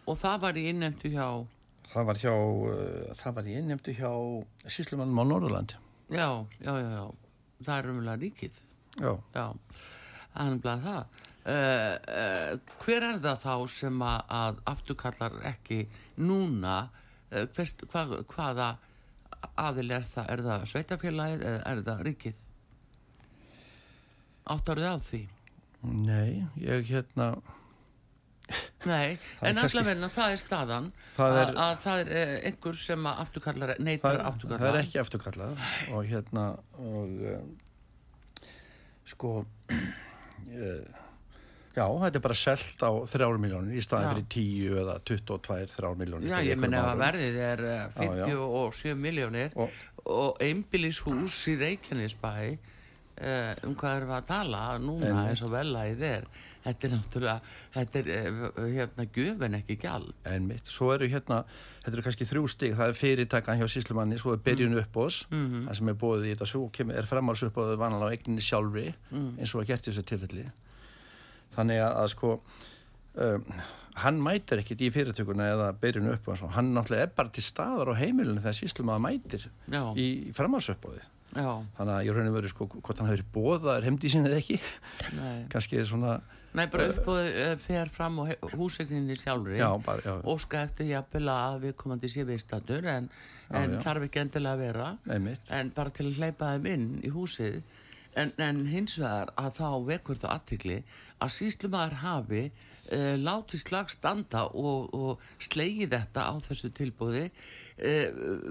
og 0.07 0.17
það 0.19 0.41
var 0.41 0.55
í 0.57 0.69
innefndu 0.73 1.11
hjá 1.13 1.47
Það 1.93 2.05
var 2.07 2.15
hjá, 2.17 2.33
uh, 2.33 3.15
það 3.19 3.35
var 3.37 3.49
í 3.51 3.55
innjemdu 3.59 3.93
hjá 3.99 4.11
síslumannum 4.71 5.19
á 5.19 5.25
Norðurlandi. 5.27 5.75
já, 6.09 6.47
já, 6.63 6.73
já, 6.79 6.89
já 6.95 7.05
það 7.67 7.79
er 7.79 7.91
umlega 7.91 8.21
ríkið 8.23 8.61
Já. 9.01 9.17
Já, 9.33 9.47
er 10.37 10.49
nefnilega 10.51 10.81
það. 10.85 11.21
Uh, 11.43 11.95
uh, 12.13 12.75
hver 12.85 13.03
er 13.07 13.21
það 13.25 13.39
þá 13.43 13.55
sem 13.73 14.03
að, 14.05 14.19
að 14.29 14.59
afturkallar 14.73 15.39
ekki 15.49 15.79
núna, 16.21 16.91
uh, 17.33 17.47
hvers, 17.57 17.73
hva, 17.89 18.05
hvaða 18.31 18.69
aðil 19.57 19.91
er 19.97 20.05
það? 20.07 20.29
Er 20.29 20.45
það 20.47 20.67
sveitafélagið 20.75 21.47
eða 21.49 21.63
er 21.73 21.83
það 21.89 22.05
ríkið? 22.09 22.43
Áttarðu 24.51 24.89
á 24.91 24.97
því? 24.99 25.23
Nei, 25.83 26.45
ég 26.63 26.87
hérna, 26.91 27.35
Nei, 28.87 29.19
en 29.47 29.59
allavegna 29.63 30.09
það 30.13 30.33
er 30.35 30.41
staðan 30.43 30.89
Það 31.17 31.37
er- 31.39 31.51
að, 31.53 31.59
að 31.65 31.77
það 31.85 32.01
er 32.03 32.09
uh, 32.17 32.33
einhver 32.51 32.79
sem 32.79 33.07
að 33.09 33.21
afturkallar 33.25 33.73
neytar 33.79 34.19
afturkallar. 34.27 34.63
það 34.65 34.73
er 34.73 34.81
ekki 34.87 35.01
afturkallað 35.03 35.63
og 35.95 36.09
hérna 36.11 36.47
og 36.83 37.23
um, 37.33 37.53
sko 39.13 39.31
uh, 39.43 39.77
já, 41.79 41.87
þetta 41.87 42.19
er 42.19 42.25
bara 42.27 42.39
selt 42.43 42.83
á 42.85 42.91
þrjár 43.15 43.39
miljónir 43.43 43.79
í 43.79 43.85
staðin 43.87 44.11
fyrir 44.17 44.29
10 44.35 44.83
eða 44.83 44.99
22 45.13 45.71
þrjár 45.77 45.97
miljónir 46.03 46.35
Já, 46.35 46.39
ég 46.51 46.61
menn 46.61 46.77
ef 46.79 46.91
að 46.91 47.03
verðið 47.07 47.41
er 47.47 47.65
uh, 47.69 47.79
Já, 47.95 48.11
já. 48.19 48.27
57 48.35 49.01
miljónir 49.07 49.57
Og- 49.63 49.81
og 50.13 50.43
einbýlishús 50.43 51.39
í 51.53 51.57
Reykjanesbæ 51.63 52.35
uh, 52.51 52.72
um 53.23 53.75
hvað 53.79 53.97
erum 53.97 54.09
við 54.11 54.17
að 54.19 54.27
tala 54.33 54.63
núna 54.83 55.27
eins 55.29 55.43
og 55.47 55.51
velagið 55.53 56.03
er 56.09 56.25
þetta 56.63 56.87
er 56.89 56.93
náttúrulega 56.95 57.41
þetta 57.75 58.01
er 58.01 58.09
uh, 58.11 58.65
hérna 58.73 59.07
gjöfin 59.15 59.57
ekki 59.59 59.77
gjald 59.83 60.13
Einmitt, 60.31 60.67
svo 60.71 60.93
eru 60.95 61.09
hérna, 61.11 61.41
þetta 61.85 61.93
eru 61.97 62.05
kannski 62.07 62.27
þrjú 62.31 62.45
stig, 62.53 62.75
það 62.79 62.93
er 62.93 62.99
fyrirtakan 62.99 63.59
hjá 63.63 63.69
síslumanni, 63.73 64.19
svo 64.23 64.35
er 64.37 64.43
byrjun 64.47 64.75
Mm. 64.77 64.83
uppbóðs, 64.85 65.21
Mhm. 65.31 65.67
það 65.69 65.77
sem 65.79 65.89
er 65.89 65.95
bóðið 66.03 66.27
í 66.27 66.35
þetta, 66.35 66.47
svo 66.53 66.69
kemur, 66.71 66.95
er 66.99 67.09
framháls 67.11 67.43
uppbóðið 67.49 67.79
vanalega 67.83 68.11
á 68.11 68.15
eigninni 68.15 68.41
sjálfri, 68.47 68.95
Mm. 69.13 69.39
eins 69.39 69.55
og 69.55 69.61
var 69.61 69.67
gert 69.73 69.83
þessu 69.91 70.03
tilfelli. 70.07 70.47
Þannig 71.57 71.81
að, 71.83 71.97
að 72.03 72.09
sko, 72.15 72.41
um, 73.21 73.45
hann 74.03 74.21
mætir 74.25 74.63
ekkit 74.63 74.81
í 74.87 74.91
fyrirtökuna 74.95 75.45
eða 75.53 75.73
byrjun 75.83 76.13
uppbóðs, 76.15 76.47
hann 76.55 76.73
náttúrulega 76.75 77.03
er 77.03 77.13
bara 77.17 77.29
til 77.29 77.43
staðar 77.45 77.91
á 77.93 77.95
heimilinu 77.99 78.41
þegar 78.41 78.57
síslumaður 78.63 79.03
mætir 79.05 79.49
já, 79.69 79.83
í 79.99 80.33
framháls 80.33 80.71
uppbóðið. 80.73 81.05
Já, 81.33 81.49
Þannig 81.79 81.95
að 81.97 82.05
ég 82.07 82.17
rauninu 82.17 82.35
verið 82.37 82.53
sko, 82.53 82.69
hvort 82.77 83.01
hann 83.03 83.11
hefur 83.11 83.25
bóðaður 83.37 83.87
heimdi 83.89 84.11
sinni 84.13 84.31
eða 84.31 84.41
ekki, 84.43 84.59
nei. 85.17 85.37
Kannski 85.53 85.81
er 85.81 85.89
svona, 85.89 86.15
Nei, 86.53 86.67
bara 86.69 86.91
uppbúið 86.93 87.29
uh, 87.41 87.53
fer 87.57 87.89
fram 87.89 88.19
á 88.21 88.25
húsegninni 88.53 89.15
sjálfri. 89.17 89.57
Já, 89.57 89.71
já, 90.05 90.17
óska 90.29 90.67
eftir 90.67 90.91
jafnvel 90.91 91.31
að 91.33 91.55
við 91.63 91.77
komandi 91.81 92.11
sé 92.13 92.27
viðstatur 92.29 92.85
en, 92.93 93.07
Já, 93.49 93.55
en 93.63 93.79
já. 93.79 93.81
þarf 93.87 94.05
ekki 94.09 94.21
endilega 94.21 94.59
að 94.59 94.65
vera. 94.67 94.91
Einmitt, 95.17 95.49
en 95.49 95.71
bara 95.73 95.95
til 95.97 96.11
að 96.11 96.19
hleypa 96.21 96.51
þeim 96.53 96.69
inn 96.75 96.85
í 97.09 97.13
húsið. 97.15 97.63
En, 98.21 98.35
en 98.45 98.67
hins 98.69 98.99
vegar 99.01 99.33
að 99.41 99.55
þá 99.57 99.69
vekur 99.89 100.21
það 100.21 100.35
aðtikli 100.37 100.77
að 101.23 101.35
síslumæður 101.37 101.99
hafi 102.03 102.43
uh, 102.49 103.15
látið 103.21 103.65
slag 103.65 103.93
standa 103.93 104.47
og, 104.49 104.93
og 104.95 105.23
slegið 105.43 105.95
þetta 105.97 106.27
á 106.29 106.35
þessu 106.47 106.73
tilbúði 106.77 107.29
uh, 107.29 108.09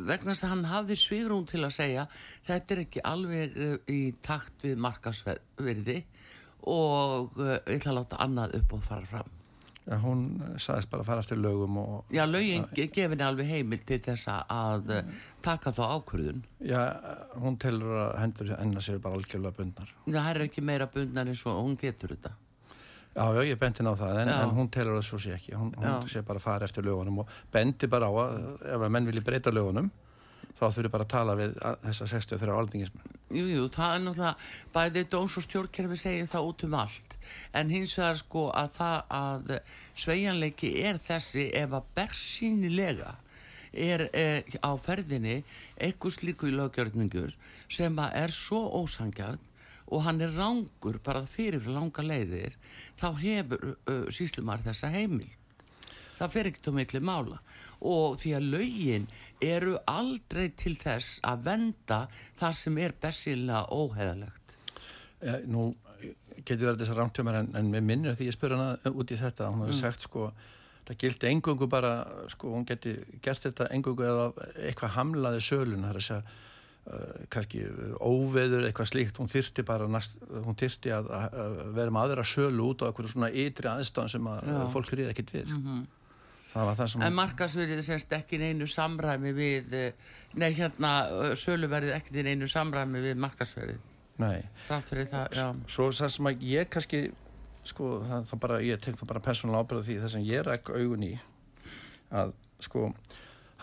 vegna 0.07 0.31
þess 0.33 0.47
að 0.47 0.55
hann 0.55 0.71
hafði 0.71 0.99
svigrún 1.03 1.49
til 1.49 1.65
að 1.65 1.75
segja 1.77 2.07
þetta 2.47 2.75
er 2.75 2.85
ekki 2.85 3.05
alveg 3.11 3.59
uh, 3.59 3.77
í 3.91 4.01
takt 4.23 4.67
við 4.67 4.81
markasverði 4.87 6.01
og 6.71 7.39
ég 7.41 7.79
ætla 7.79 7.89
að 7.95 8.01
láta 8.03 8.19
annað 8.21 8.59
upp 8.59 8.75
og 8.77 8.83
fara 8.85 9.07
fram 9.09 9.37
Já, 9.81 9.95
hún 9.97 10.19
sagðist 10.61 10.91
bara 10.91 11.01
að 11.01 11.07
fara 11.09 11.23
eftir 11.23 11.39
lögum 11.41 11.79
og... 11.81 11.95
Já, 12.13 12.21
lögin 12.29 12.67
gefin 12.77 13.23
alveg 13.25 13.49
heimil 13.49 13.81
til 13.87 13.97
þess 14.05 14.29
að 14.29 14.91
eh, 14.93 15.15
taka 15.41 15.73
þá 15.73 15.81
ákvörðun. 15.97 16.43
Já, 16.69 16.81
hún 17.41 17.57
telur 17.61 17.97
að 18.03 18.11
hendur 18.21 18.53
enna 18.59 18.83
séu 18.85 19.01
bara 19.01 19.17
algjörlega 19.17 19.57
bundnar. 19.57 19.95
Það 20.05 20.29
er 20.29 20.41
ekki 20.45 20.63
meira 20.69 20.87
bundnar 20.93 21.33
eins 21.33 21.41
og 21.49 21.57
hún 21.63 21.79
getur 21.81 22.13
þetta. 22.13 22.35
Já, 23.11 23.25
já, 23.35 23.41
ég 23.43 23.57
bendi 23.59 23.83
ná 23.83 23.91
það, 23.99 24.21
en, 24.21 24.29
en 24.31 24.53
hún 24.55 24.69
telur 24.71 24.95
að 24.95 25.03
svo 25.03 25.17
sé 25.19 25.33
ekki. 25.35 25.51
Hún, 25.59 25.73
hún 25.75 26.05
sé 26.07 26.21
bara 26.23 26.39
að 26.39 26.45
fara 26.45 26.67
eftir 26.67 26.85
lögunum 26.87 27.23
og 27.25 27.33
bendi 27.51 27.89
bara 27.91 28.07
á 28.07 28.11
að 28.23 28.37
ef 28.71 28.85
að 28.85 28.93
menn 28.95 29.09
vilja 29.09 29.25
breyta 29.27 29.51
lögunum, 29.51 29.89
þá 30.55 30.63
þurfur 30.69 30.93
bara 30.93 31.07
að 31.07 31.11
tala 31.11 31.35
við 31.35 31.57
þessa 31.83 32.07
63 32.13 32.55
aldingismenn. 32.55 33.17
Jú, 33.35 33.43
jú, 33.51 33.65
það 33.73 33.95
er 33.97 34.05
náttúrulega, 34.05 34.47
bæði 34.77 35.03
dóns 35.11 35.35
og 35.41 35.47
stjórnkerfi 35.47 35.99
segir 35.99 36.31
það 36.31 36.47
út 36.53 36.65
um 36.69 36.77
allt, 36.85 37.17
en 37.59 37.75
hins 37.75 37.97
vegar 37.99 38.21
sko 38.21 38.45
að 38.55 38.71
það 38.77 38.97
að 39.19 39.53
sveianleiki 40.05 40.71
er 40.85 41.03
þessi 41.03 41.49
ef 41.59 41.75
að 41.81 41.91
bersýnilega 41.99 43.15
er 43.71 44.07
eh, 44.15 44.43
á 44.63 44.71
ferðinni 44.79 45.41
eitthvað 45.79 46.17
slíku 46.17 46.49
í 46.49 46.55
löggjörningur 46.55 47.35
sem 47.71 47.99
að 48.03 48.17
er 48.23 48.33
svo 48.35 48.65
ósangjarn 48.81 49.39
og 49.91 50.05
hann 50.05 50.21
er 50.23 50.33
rángur 50.35 51.01
bara 51.03 51.25
fyrir 51.27 51.67
langa 51.67 52.03
leiðir, 52.05 52.55
þá 52.99 53.07
hefur 53.19 53.73
uh, 53.75 54.07
síslumar 54.13 54.63
þessa 54.65 54.91
heimild. 54.93 55.37
Það 56.17 56.33
fer 56.35 56.49
ekkert 56.51 56.69
um 56.69 56.77
miklu 56.77 57.01
mála 57.01 57.41
og 57.81 58.19
því 58.21 58.31
að 58.37 58.49
lögin 58.53 59.07
eru 59.41 59.73
aldrei 59.89 60.51
til 60.53 60.75
þess 60.77 61.17
að 61.25 61.47
venda 61.47 62.03
það 62.37 62.57
sem 62.59 62.77
er 62.77 62.93
besilega 63.01 63.63
óheðalegt. 63.73 64.53
Ja, 65.21 65.39
nú 65.49 65.71
getur 66.45 66.71
verið 66.71 66.83
þessar 66.83 66.99
rámtjómar 67.01 67.37
en, 67.41 67.51
en 67.57 67.69
með 67.71 67.87
minnir 67.87 68.17
því 68.17 68.29
ég 68.29 68.35
spur 68.35 68.55
hana 68.55 68.93
út 68.93 69.13
í 69.13 69.17
þetta 69.19 69.49
hún 69.51 69.63
hefur 69.65 69.75
mm. 69.75 69.81
sagt 69.81 70.05
sko 70.05 70.29
það 70.87 70.97
gildi 71.03 71.29
engungu 71.29 71.67
bara 71.69 71.91
sko 72.31 72.53
hún 72.55 72.65
geti 72.69 72.95
gert 73.23 73.45
þetta 73.45 73.69
engungu 73.75 74.05
eða 74.07 74.29
eitthvað 74.67 74.95
hamlaði 74.97 75.43
sölun 75.45 75.85
það 75.85 75.91
er 75.91 75.99
að 76.01 76.07
segja 76.07 76.37
kannski 77.29 77.61
óveður 78.01 78.65
eitthvað 78.65 78.89
slíkt 78.89 79.19
hún 79.21 79.29
þyrti 79.29 79.63
bara 79.67 79.85
næst, 79.91 80.15
hún 80.45 80.57
þyrti 80.57 80.93
að, 80.95 81.09
að 81.13 81.57
vera 81.77 81.93
með 81.93 82.07
aðra 82.07 82.23
sölu 82.25 82.71
út 82.71 82.81
á 82.81 82.89
eitthvað 82.89 83.11
svona 83.13 83.29
ytri 83.29 83.69
aðstæðan 83.69 84.13
sem 84.15 84.29
að 84.31 84.39
Já. 84.49 84.61
fólk 84.73 84.93
er 84.95 85.03
ekkert 85.11 85.33
við 85.35 85.51
mm 85.51 85.65
-hmm. 85.65 85.83
Sem... 86.51 86.99
En 86.99 87.13
markasverðið 87.15 87.79
semst 87.85 88.11
ekki 88.11 88.35
neinu 88.41 88.65
samræmi 88.67 89.31
við, 89.31 89.71
eh, 89.71 89.93
nei 90.35 90.49
hérna 90.51 90.89
söluverðið 91.39 91.93
ekki 91.95 92.25
neinu 92.27 92.49
samræmi 92.51 92.99
við 92.99 93.21
markasverðið. 93.23 93.85
Nei. 94.19 94.41
Það. 94.67 95.61
Svo 95.71 95.87
það 95.95 96.11
sem 96.11 96.27
að 96.27 96.43
ég 96.43 96.67
kannski, 96.73 97.01
sko, 97.63 98.01
það, 98.03 98.25
það 98.31 98.41
bara, 98.43 98.59
ég 98.67 98.81
tenk 98.83 98.99
það 98.99 99.11
bara 99.13 99.23
persónulega 99.29 99.63
ábyrða 99.63 99.87
því 99.87 99.95
þess 100.03 100.19
að 100.19 100.27
ég 100.27 100.51
ekki 100.57 100.75
augun 100.81 101.07
í 101.07 101.13
að, 102.19 102.33
sko, 102.67 102.91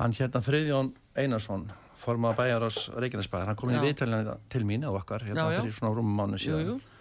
hann 0.01 0.17
hérna 0.17 0.43
Friðjón 0.49 0.91
Einarsson, 1.19 1.69
formað 1.99 2.39
bæjar 2.39 2.67
ás 2.69 2.79
Reykjanesbæðar, 2.95 3.51
hann 3.51 3.59
kom 3.59 3.73
inn 3.73 3.81
í 3.81 3.87
viðtælina 3.89 4.37
til 4.53 4.63
mín 4.69 4.87
á 4.87 4.91
okkar, 4.91 5.25
hérna 5.27 5.49
já, 5.49 5.59
já. 5.59 5.61
fyrir 5.65 5.77
svona 5.79 5.97
rúmum 5.97 6.15
mánu 6.21 6.39
síðan. 6.41 6.63
Jú, 6.63 6.77
jú. 6.77 6.97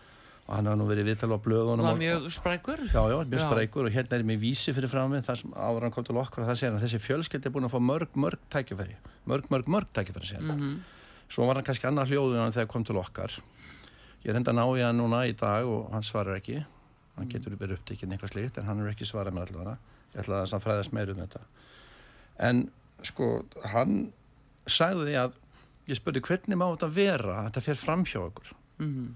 Og 0.47 0.55
hann 0.55 0.69
hafa 0.69 0.79
nú 0.79 0.85
verið 0.87 1.09
viðtal 1.09 1.35
á 1.35 1.39
blöðunum 1.43 1.83
og 1.83 1.89
var 1.89 1.97
mjög 1.99 2.27
sprækur? 2.31 2.83
Já, 2.87 3.01
já, 3.11 3.17
mjög 3.27 3.41
sprækur 3.43 3.89
og 3.89 3.91
hérna 3.91 4.15
er 4.15 4.23
ég 4.23 4.29
með 4.29 4.43
vísi 4.45 4.73
fyrir 4.73 4.91
frá 4.91 5.01
mig 5.11 5.25
þar 5.27 5.39
sem 5.41 5.51
áður 5.51 5.85
hann 5.85 5.95
kom 5.97 6.05
til 6.07 6.15
okkur 6.21 6.43
og 6.43 6.47
það 6.47 6.59
segir 6.61 6.71
hann 6.71 6.83
þessi 6.85 7.01
fjölskyld 7.03 7.49
er 7.49 7.53
búin 7.57 7.67
að 7.67 7.73
fá 7.73 7.81
mörg, 7.83 8.15
mörg 8.15 8.45
tækifæri 8.53 8.95
mörg, 9.27 9.49
mörg, 9.51 9.67
mörg 9.67 9.91
tækifæri 9.91 10.29
segir 10.29 10.47
hann. 10.47 10.61
Mm 10.61 10.69
-hmm. 10.69 10.79
svo 11.27 11.45
var 11.47 11.55
hann 11.55 11.67
kannski 11.67 11.87
annar 11.87 12.07
hljóðun 12.07 12.45
en 12.45 12.51
þegar 12.51 12.67
kom 12.67 12.83
til 12.83 12.95
okkar. 12.95 13.31
Ég 14.23 14.29
er 14.29 14.35
enda 14.35 14.51
ná 14.51 14.63
í 14.77 14.81
hann 14.83 14.97
núna 14.97 15.27
í 15.27 15.35
dag 15.35 15.65
og 15.65 15.91
hann 15.91 16.03
svarar 16.03 16.39
ekki. 16.39 16.65
Hann 17.17 17.29
getur 17.29 17.55
verið 17.55 17.77
upptíkinn 17.77 18.11
eitthvað 18.11 18.31
slíkt 18.31 18.57
en 18.57 18.65
hann 18.65 18.79
er 18.79 18.91
ekki 18.93 19.05
svarað 19.05 19.33
með 19.33 19.47
allavega. 19.47 19.77
Ég 20.13 20.21
ætla 20.21 20.41
að 20.41 20.51
það 20.51 20.63
fræðast 20.63 20.93
meir 20.93 21.09
um 21.09 21.17
þetta. 21.17 21.39
En 22.39 22.71
sko 23.03 23.45
hann 23.63 24.13
sagði 24.71 25.15
að 25.19 25.37
ég 25.87 25.99
spurði 25.99 26.23
hvernig 26.27 26.59
má 26.59 26.67
þetta 26.69 26.91
vera? 26.91 27.39
Þetta 27.47 27.65
fer 27.69 27.79
fram 27.79 28.05
hjá 28.07 28.19
okkur. 28.25 28.53
Mm 28.77 28.91
-hmm 28.91 29.15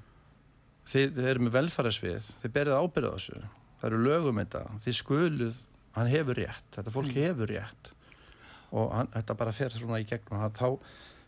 þið, 0.91 1.15
þið 1.15 1.29
eru 1.33 1.45
með 1.45 1.55
velfærarsvið 1.57 2.29
þið 2.41 2.53
berið 2.57 2.77
ábyrða 2.77 3.13
þessu 3.15 3.39
það 3.81 3.87
eru 3.89 4.01
lögum 4.05 4.41
þetta, 4.41 4.63
þið 4.83 4.97
skuluð 4.97 5.61
hann 5.95 6.11
hefur 6.11 6.39
rétt, 6.39 6.67
þetta 6.75 6.93
fólk 6.93 7.09
mm. 7.11 7.17
hefur 7.19 7.51
rétt. 7.51 7.89
Og 8.71 8.91
hann, 8.95 9.09
þetta 9.11 9.35
bara 9.41 9.55
fer 9.55 9.73
svona 9.75 9.99
í 9.99 10.05
gegnum 10.07 10.43
þá, 10.55 10.67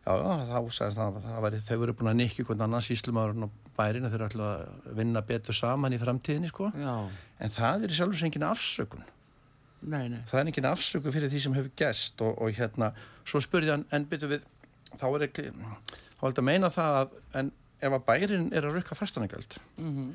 já, 0.05 0.13
þá 0.13 0.59
sagðist 0.77 0.99
það, 0.99 1.17
það 1.25 1.41
væri, 1.47 1.63
þau 1.65 1.75
voru 1.81 1.95
búin 1.99 2.12
að 2.13 2.19
nikki 2.21 2.45
hvernig 2.47 2.67
annars 2.67 2.91
íslumárun 2.93 3.47
og 3.49 3.57
bærin 3.75 4.07
þau 4.07 4.15
eru 4.19 4.27
alltaf 4.29 4.53
að 4.53 5.01
vinna 5.01 5.25
betur 5.27 5.57
saman 5.57 5.97
í 5.97 5.99
framtíðinni 5.99 6.53
sko, 6.53 6.69
en 6.77 7.53
það 7.57 7.88
er 7.88 7.97
sjálfsveit 7.97 8.29
engin 8.29 8.47
afsökun 8.47 9.03
nei, 9.84 10.08
nei. 10.10 10.22
það 10.30 10.39
er 10.39 10.52
engin 10.52 10.69
afsökun 10.69 11.13
fyrir 11.15 11.32
því 11.32 11.41
sem 11.43 11.58
hefur 11.58 11.74
gæst 11.80 12.22
og, 12.26 12.38
og 12.41 12.54
hérna, 12.58 12.91
svo 13.28 13.41
spurði 13.43 13.74
hann 13.74 13.86
en 13.91 14.08
byrju 14.10 14.30
við, 14.32 14.46
þá 15.00 15.06
er 15.10 15.28
ekki 15.28 15.48
þá 15.52 16.24
er 16.24 16.32
þetta 16.32 16.43
að 16.43 16.50
meina 16.50 16.72
það 16.74 17.00
að 17.02 17.17
en 17.41 17.52
ef 17.84 17.98
að 17.98 18.06
bærin 18.08 18.50
er 18.56 18.67
að 18.67 18.80
rukka 18.80 18.96
fastanagjöld 18.96 19.58
mm 19.76 19.91
-hmm. 19.96 20.12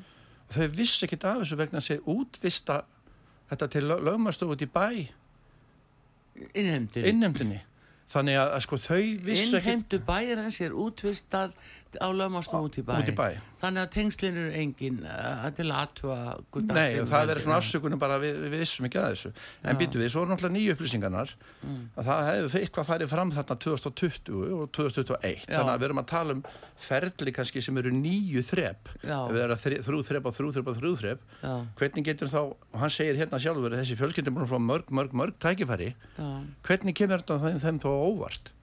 og 0.47 0.55
þau 0.55 0.67
vissi 0.77 1.05
ekkit 1.05 1.23
af 1.29 1.41
þessu 1.43 1.59
vegna 1.59 1.81
að 1.81 1.87
segja 1.87 2.05
útvista 2.05 2.83
þetta 3.49 3.67
til 3.67 3.87
lögmastofu 3.89 4.55
út 4.55 4.61
í 4.61 4.69
bæ 4.69 4.87
innheimdini. 6.53 7.61
þannig 8.09 8.39
að, 8.39 8.51
að 8.55 8.61
sko 8.65 8.77
þau 8.77 9.03
vissi 9.25 9.55
ekkit 9.55 9.59
innheimdu 9.59 9.99
bærin 10.05 10.43
hans 10.43 10.61
er 10.61 10.73
útvistað 10.73 11.53
á 11.97 12.07
lögmástun 12.13 12.67
út 12.67 12.77
í 12.77 12.83
bæ. 12.85 12.93
út 13.01 13.09
í 13.09 13.15
bæ. 13.17 13.39
þannig 13.61 13.81
að 13.81 13.91
tengslinn 13.95 14.37
eru 14.37 14.51
engin 14.59 14.99
uh, 15.03 15.47
til 15.57 15.67
aðtúa 15.73 16.17
Nei, 16.69 17.01
það 17.09 17.33
er 17.33 17.41
svona 17.41 17.57
afsökunum 17.59 18.01
bara 18.01 18.19
við, 18.21 18.37
við 18.45 18.61
vissum 18.61 18.87
ekki 18.87 18.99
að 19.01 19.13
þessu. 19.13 19.31
En 19.63 19.79
býtu 19.79 20.01
við, 20.01 20.11
svo 20.13 20.23
er 20.23 20.31
náttúrulega 20.31 20.55
nýju 20.55 20.75
upplýsingarnar. 20.75 21.33
Mm. 21.65 21.79
að 21.97 22.09
það 22.09 22.29
hefur 22.29 22.59
eitthvað 22.59 22.89
farið 22.89 23.11
fram 23.11 23.33
þarna 23.33 23.57
2020 23.65 24.53
og 24.59 24.69
2021 24.75 25.47
Já. 25.49 25.55
þannig 25.55 25.73
að 25.73 25.79
við 25.81 25.87
erum 25.89 26.01
að 26.03 26.09
tala 26.13 26.35
um 26.37 26.43
ferli 26.79 27.33
kannski 27.35 27.63
sem 27.63 27.81
eru 27.81 27.91
nýju 27.95 28.43
þrepp 28.47 28.93
við 29.03 29.41
erum 29.43 29.55
að 29.57 29.65
þrjú 29.87 30.03
þrepp 30.09 30.29
og 30.29 30.37
þrjú 30.37 30.53
þrepp 30.55 30.71
og 30.71 30.79
þrjú 30.79 30.93
þrepp 31.01 31.43
hvernig 31.81 32.07
getur 32.07 32.31
þá, 32.31 32.39
og 32.53 32.79
hann 32.83 32.93
segir 32.93 33.19
hérna 33.19 33.41
sjálfur 33.41 33.75
þessi 33.75 33.97
fjölskyldin 33.99 34.37
búin 34.37 34.49
frá 34.49 34.61
mörg, 34.61 34.93
mörg, 34.93 35.15
mörg 35.17 35.35
tækifæri. 35.41 35.91
Já. 36.15 36.29
hvernig 36.67 36.95
kemur 36.95 37.23
þetta 37.23 37.57
þeim 37.65 37.83
þá 37.83 37.89
óvart 37.91 38.53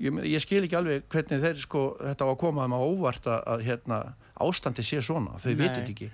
ég, 0.00 0.18
ég 0.30 0.42
skil 0.42 0.64
ekki 0.64 0.78
alveg 0.78 1.06
hvernig 1.12 1.44
þeir 1.44 1.62
sko 1.62 1.84
þetta 2.00 2.26
á 2.26 2.30
að 2.32 2.40
koma 2.42 2.66
þeim 2.66 2.76
á 2.76 2.80
óvart 2.80 3.30
að, 3.30 3.64
hérna, 3.66 4.00
ástandi 4.40 4.84
sé 4.86 5.02
svona, 5.04 5.38
þau 5.42 5.52
vitit 5.54 5.92
ekki. 5.92 6.10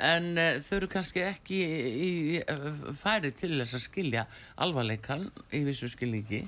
En 0.00 0.30
uh, 0.40 0.60
þau 0.64 0.76
eru 0.78 0.90
kannski 0.90 1.24
ekki 1.26 1.60
í, 1.64 2.04
í, 2.08 2.12
færi 2.98 3.34
til 3.36 3.56
þess 3.58 3.78
að 3.78 3.86
skilja 3.88 4.28
alvarleikan 4.64 5.26
í 5.54 5.64
vissu 5.66 5.90
skilningi. 5.92 6.44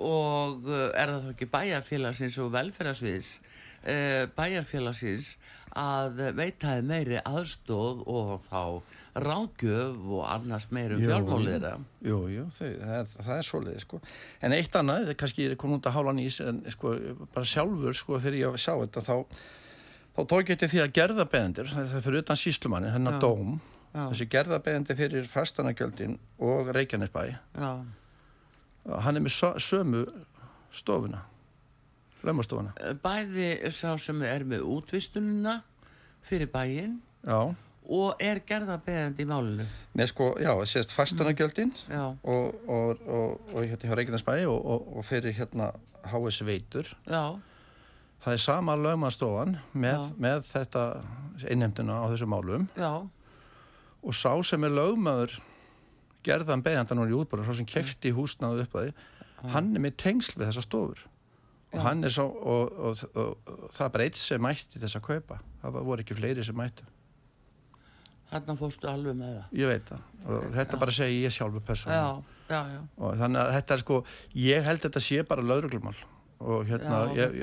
Og 0.00 0.66
uh, 0.68 0.90
er 0.96 1.14
það 1.14 1.24
þá 1.24 1.30
ekki 1.34 1.50
bæjarfélagsins 1.54 2.38
og 2.42 2.52
velferðarsviðs 2.54 3.32
uh, 3.38 3.49
bæjarfélagsins 4.36 5.34
að 5.78 6.18
veitaði 6.34 6.82
meiri 6.86 7.20
aðstóð 7.22 8.02
og 8.10 8.32
þá 8.48 8.62
ráðgjöf 9.22 10.00
og 10.10 10.24
annars 10.26 10.66
meirum 10.74 11.02
fjármálið 11.02 11.66
Jú, 12.02 12.18
jú, 12.30 12.46
það, 12.54 12.74
það 12.80 12.96
er, 12.96 13.08
það 13.14 13.32
er 13.36 13.46
svolítið 13.46 13.84
sko. 13.84 14.00
en 14.40 14.56
eitt 14.56 14.76
annað, 14.80 15.08
er 15.12 15.18
kannski 15.20 15.48
kom 15.60 15.76
út 15.76 15.86
að 15.86 15.96
hála 15.98 16.14
nýs 16.18 16.40
en 16.42 16.60
sko, 16.74 16.94
bara 17.34 17.46
sjálfur 17.46 17.98
sko, 17.98 18.18
þegar 18.18 18.38
ég 18.40 18.58
sá 18.58 18.72
þetta 18.74 19.04
þá, 19.06 19.14
þá 20.16 20.20
tók 20.34 20.52
ég 20.52 20.60
til 20.60 20.70
því 20.74 20.82
að 20.84 20.94
gerðabeðendur 20.98 21.70
það 21.70 21.96
er 22.00 22.06
fyrir 22.06 22.24
utan 22.24 22.42
síslumanni, 22.42 22.92
hennar 22.94 23.18
Já. 23.18 23.22
dóm 23.22 23.56
Já. 23.90 24.04
þessi 24.10 24.28
gerðabeðendi 24.34 24.98
fyrir 24.98 25.30
fastanagjöldin 25.30 26.18
og 26.42 26.74
Reykjanesbæ 26.74 27.24
hann 27.60 29.18
er 29.18 29.22
með 29.22 29.38
sömu 29.62 30.06
stofuna 30.74 31.26
lömmastofuna 32.26 32.94
Bæði 33.02 33.50
sá 33.74 33.94
sem 34.00 34.22
er 34.26 34.44
með 34.48 34.64
útvistununa 34.76 35.60
fyrir 36.26 36.50
bæin 36.52 36.98
Já. 37.26 37.54
og 37.90 38.22
er 38.22 38.40
gerða 38.46 38.78
beðandi 38.84 39.24
í 39.24 39.28
málinu? 39.28 39.66
Nei 39.96 40.06
sko, 40.08 40.32
já, 40.40 40.52
það 40.52 40.66
sést 40.72 40.94
fastanagjöldin 40.94 41.72
mm, 41.88 42.18
og, 42.22 42.58
og, 42.68 43.04
og, 43.06 43.46
og 43.54 43.64
hérna 43.64 43.88
hjá 43.90 43.96
Reykjanesbæi 43.98 44.42
og 44.50 45.00
fyrir 45.06 45.36
hérna 45.36 45.72
HS 46.10 46.44
Veitur. 46.48 46.88
Já. 47.08 47.36
það 48.24 48.36
er 48.36 48.42
sama 48.44 48.76
lögmannstofan 48.76 49.56
með, 49.72 50.10
með 50.20 50.44
þetta 50.48 50.84
innhemdina 51.48 52.02
á 52.04 52.10
þessu 52.12 52.28
málum. 52.28 52.68
Já. 52.76 53.04
og 54.00 54.16
sá 54.16 54.32
sem 54.44 54.64
er 54.64 54.76
lögmaður 54.76 55.40
gerðan 56.24 56.62
beðandan 56.64 57.00
og 57.00 57.08
í 57.08 57.16
útbúru, 57.16 57.44
sá 57.44 57.56
sem 57.56 57.68
kefti 57.68 58.12
húsnaðu 58.12 58.66
upp 58.66 58.76
að 58.76 58.90
því 58.90 59.52
hann 59.54 59.70
er 59.72 59.84
með 59.84 59.96
tengsl 60.02 60.36
við 60.36 60.50
þessa 60.50 60.64
stofur 60.66 61.06
og 61.70 61.82
hann 61.84 62.04
er 62.04 62.14
svo 62.14 62.26
og 62.26 63.04
það 63.74 63.92
breyt 63.94 64.18
sem 64.18 64.42
mætti 64.42 64.80
þess 64.82 64.98
að 64.98 65.06
kaupa 65.06 65.42
það 65.62 65.84
voru 65.86 66.04
ekki 66.04 66.18
fleiri 66.18 66.46
sem 66.46 66.58
mættu 66.58 66.88
Þarna 68.30 68.54
fórstu 68.54 68.86
alveg 68.86 69.16
með 69.18 69.30
það. 69.34 69.54
Ég 69.58 69.70
veit 69.70 69.88
það. 69.88 70.02
Og 70.22 70.44
þetta 70.54 70.76
já. 70.76 70.80
bara 70.84 70.92
segi 70.94 71.18
ég 71.24 71.32
sjálfur 71.34 71.62
persónu. 71.66 71.96
Já, 71.96 72.44
já, 72.52 72.60
já. 72.76 72.80
Og 73.02 73.16
þannig 73.18 73.40
að 73.42 73.50
þetta 73.56 73.74
er 73.74 73.82
sko, 73.82 73.96
ég 74.38 74.66
held 74.68 74.84
þetta 74.86 75.02
sé 75.02 75.24
bara 75.26 75.46
lauruglumál. 75.46 75.96
og 76.40 76.64
hérna 76.64 77.00
Já, 77.12 77.26
ég, 77.28 77.34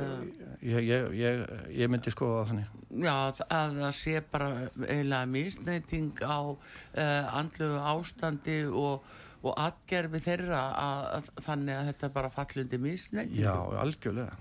ég, 0.66 1.12
ég, 1.14 1.42
ég 1.70 1.90
myndi 1.92 2.10
skoða 2.10 2.40
það 2.40 2.48
þannig 2.50 3.04
Já, 3.04 3.12
að 3.46 3.76
það 3.78 3.92
sé 3.94 4.22
bara 4.32 4.48
eiginlega 4.88 5.28
misneiting 5.30 6.24
á 6.26 6.40
uh, 6.50 7.38
andlu 7.38 7.68
ástandi 7.78 8.56
og, 8.72 9.04
og 9.46 9.54
atgerfi 9.62 10.22
þeirra 10.24 10.62
að, 10.82 11.02
að, 11.18 11.32
þannig 11.46 11.78
að 11.78 11.90
þetta 11.92 12.12
bara 12.16 12.30
fallundi 12.34 12.80
misneiting 12.82 13.42
Já, 13.44 13.54
algjörlega. 13.84 14.38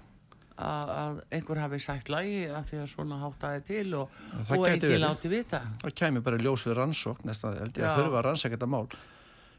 Að, 0.57 0.91
að 0.97 1.19
einhver 1.37 1.59
hafi 1.61 1.81
sætt 1.85 2.09
lagi 2.09 2.47
af 2.49 2.71
því 2.71 2.79
að 2.81 2.87
svona 2.89 3.19
háttaði 3.21 3.65
til 3.69 3.91
og, 3.99 4.15
og 4.47 4.65
ekki 4.71 4.97
láti 5.03 5.29
vita. 5.29 5.61
Það 5.83 5.99
kemur 6.01 6.25
bara 6.25 6.41
ljós 6.41 6.65
við 6.65 6.79
rannsókn 6.79 7.35
að 7.35 7.61
þurfa 7.77 8.07
að 8.07 8.25
rannsækja 8.31 8.57
þetta 8.57 8.71
mál. 8.73 8.87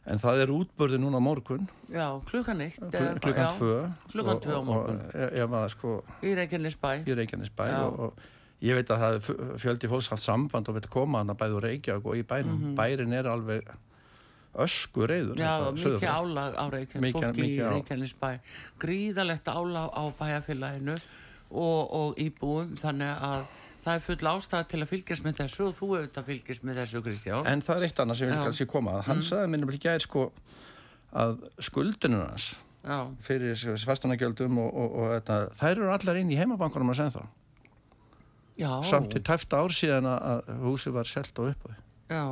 En 0.08 0.21
það 0.23 0.41
er 0.41 0.54
útbörði 0.56 0.97
núna 1.04 1.19
morgun. 1.19 1.67
Já, 1.91 2.06
klukkan 2.30 2.63
eitt 2.63 2.80
Klukkan 2.80 3.52
tvö. 3.60 3.78
Klukkan 4.13 4.41
tvö 4.41 4.56
á 4.56 4.62
morgun. 4.63 5.02
og, 5.04 5.56
og, 5.60 5.69
sko, 5.73 5.95
Í 6.23 6.34
Reykjanesbæ. 6.39 6.91
Í 7.04 7.17
Reykjanesbæ 7.19 7.65
og 7.84 8.21
ég 8.63 8.80
veit 8.80 8.93
að 8.93 9.04
það 9.04 9.17
fjöldi 9.62 9.89
fólks 9.91 10.08
haft 10.13 10.23
samband 10.23 10.71
og 10.71 10.80
veit 10.80 10.88
að 10.88 10.93
koma 10.95 11.21
hann 11.21 11.34
að 11.36 11.41
bæðu 11.43 11.60
Reykjavík 11.67 12.08
og 12.08 12.17
í 12.17 12.23
bænum. 12.23 12.56
Mm 12.56 12.63
-hmm. 12.63 12.78
bærin 12.80 13.13
er 13.13 13.30
alveg 13.30 13.67
ösku 14.56 15.08
reyður 15.10 15.40
Já, 15.42 15.54
mikið 15.76 16.08
álag 16.10 16.58
á 16.58 16.66
Reykjavík 16.74 17.16
fólki 17.16 17.48
í 17.48 17.62
Reykjanesbæ. 17.62 18.30
Gríðalegt 18.82 19.48
álag 19.52 19.94
á 19.94 20.04
bæjarfélaginu 20.20 20.98
og, 21.52 21.82
og 21.94 22.22
íbúum 22.22 22.76
þannig 22.80 23.24
að 23.30 23.48
það 23.86 23.94
er 23.94 24.04
full 24.04 24.30
ástæða 24.34 24.68
til 24.72 24.82
að 24.82 24.92
fylgjast 24.92 25.26
með 25.26 25.42
þessu 25.42 25.68
og 25.70 25.76
þú 25.78 25.90
þetta 25.96 26.24
fylgjast 26.28 26.68
með 26.68 26.82
þessu 26.82 27.04
Kristján. 27.06 27.48
En 27.48 27.64
það 27.64 27.78
er 27.78 27.88
eitt 27.88 28.02
annað 28.04 28.22
sem 28.22 28.32
vil 28.32 28.40
kannski 28.42 28.70
koma 28.70 29.02
hann 29.06 29.22
mm. 29.22 29.28
sagði 29.30 29.52
minnum 29.54 29.74
ekki 29.76 29.92
að 29.94 30.02
sko 30.08 30.28
að 31.18 31.38
skuldinu 31.64 32.24
hans 32.26 32.52
fyrir 33.24 33.58
svarstanagjöldum 33.80 34.60
og, 34.64 34.70
og, 34.80 35.00
og 35.04 35.56
þær 35.60 35.74
eru 35.74 35.92
allar 35.92 36.20
inn 36.20 36.32
í 36.32 36.38
heimabankunum 36.40 36.94
að 36.94 37.02
segja 37.02 37.16
þá 37.18 37.24
Já. 38.58 38.70
samt 38.90 39.16
í 39.18 39.22
tæfta 39.22 39.60
ár 39.62 39.74
síðan 39.76 40.08
að 40.10 40.54
húsi 40.64 40.94
var 40.94 41.10
selt 41.10 41.36
og 41.40 41.52
uppað 41.52 41.76
Já 42.10 42.24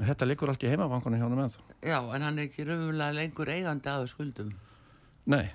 Þetta 0.00 0.28
liggur 0.28 0.52
allt 0.52 0.64
í 0.64 0.70
heimabankunum 0.70 1.20
hjá 1.20 1.26
hann 1.26 1.38
með 1.38 1.56
þá 1.56 1.88
Já, 1.90 1.96
en 2.00 2.26
hann 2.26 2.38
er 2.38 2.48
ekki 2.48 2.66
raunverulega 2.68 3.16
lengur 3.16 3.50
eigandi 3.52 3.90
að 3.92 4.06
skuldum. 4.12 4.52
Nei. 5.30 5.50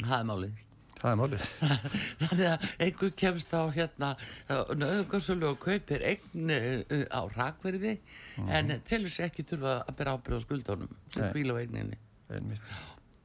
Það 0.00 0.16
er 0.18 0.28
málið. 0.28 0.60
Það 1.00 1.10
er 1.10 1.18
málið. 1.20 1.48
Þannig 2.22 2.46
að 2.50 2.68
einhver 2.86 3.12
kemst 3.22 3.56
á 3.56 3.62
hérna 3.74 4.12
nöðungarsölu 4.50 5.50
og 5.50 5.58
kaupir 5.64 6.04
eign 6.12 6.54
uh, 6.54 7.04
á 7.10 7.20
rakverði 7.36 7.96
mm 7.96 8.54
en 8.60 8.72
telur 8.88 9.12
sér 9.12 9.28
ekki 9.28 9.44
þurfa 9.48 9.80
að 9.82 9.96
bera 9.98 10.14
ábyrð 10.16 10.40
á 10.40 10.44
skuldunum 10.46 10.94
sem 11.12 11.26
bíl 11.34 11.50
á 11.52 11.60
eigninni. 11.60 11.98
Það 12.30 12.46
mýtt 12.46 12.70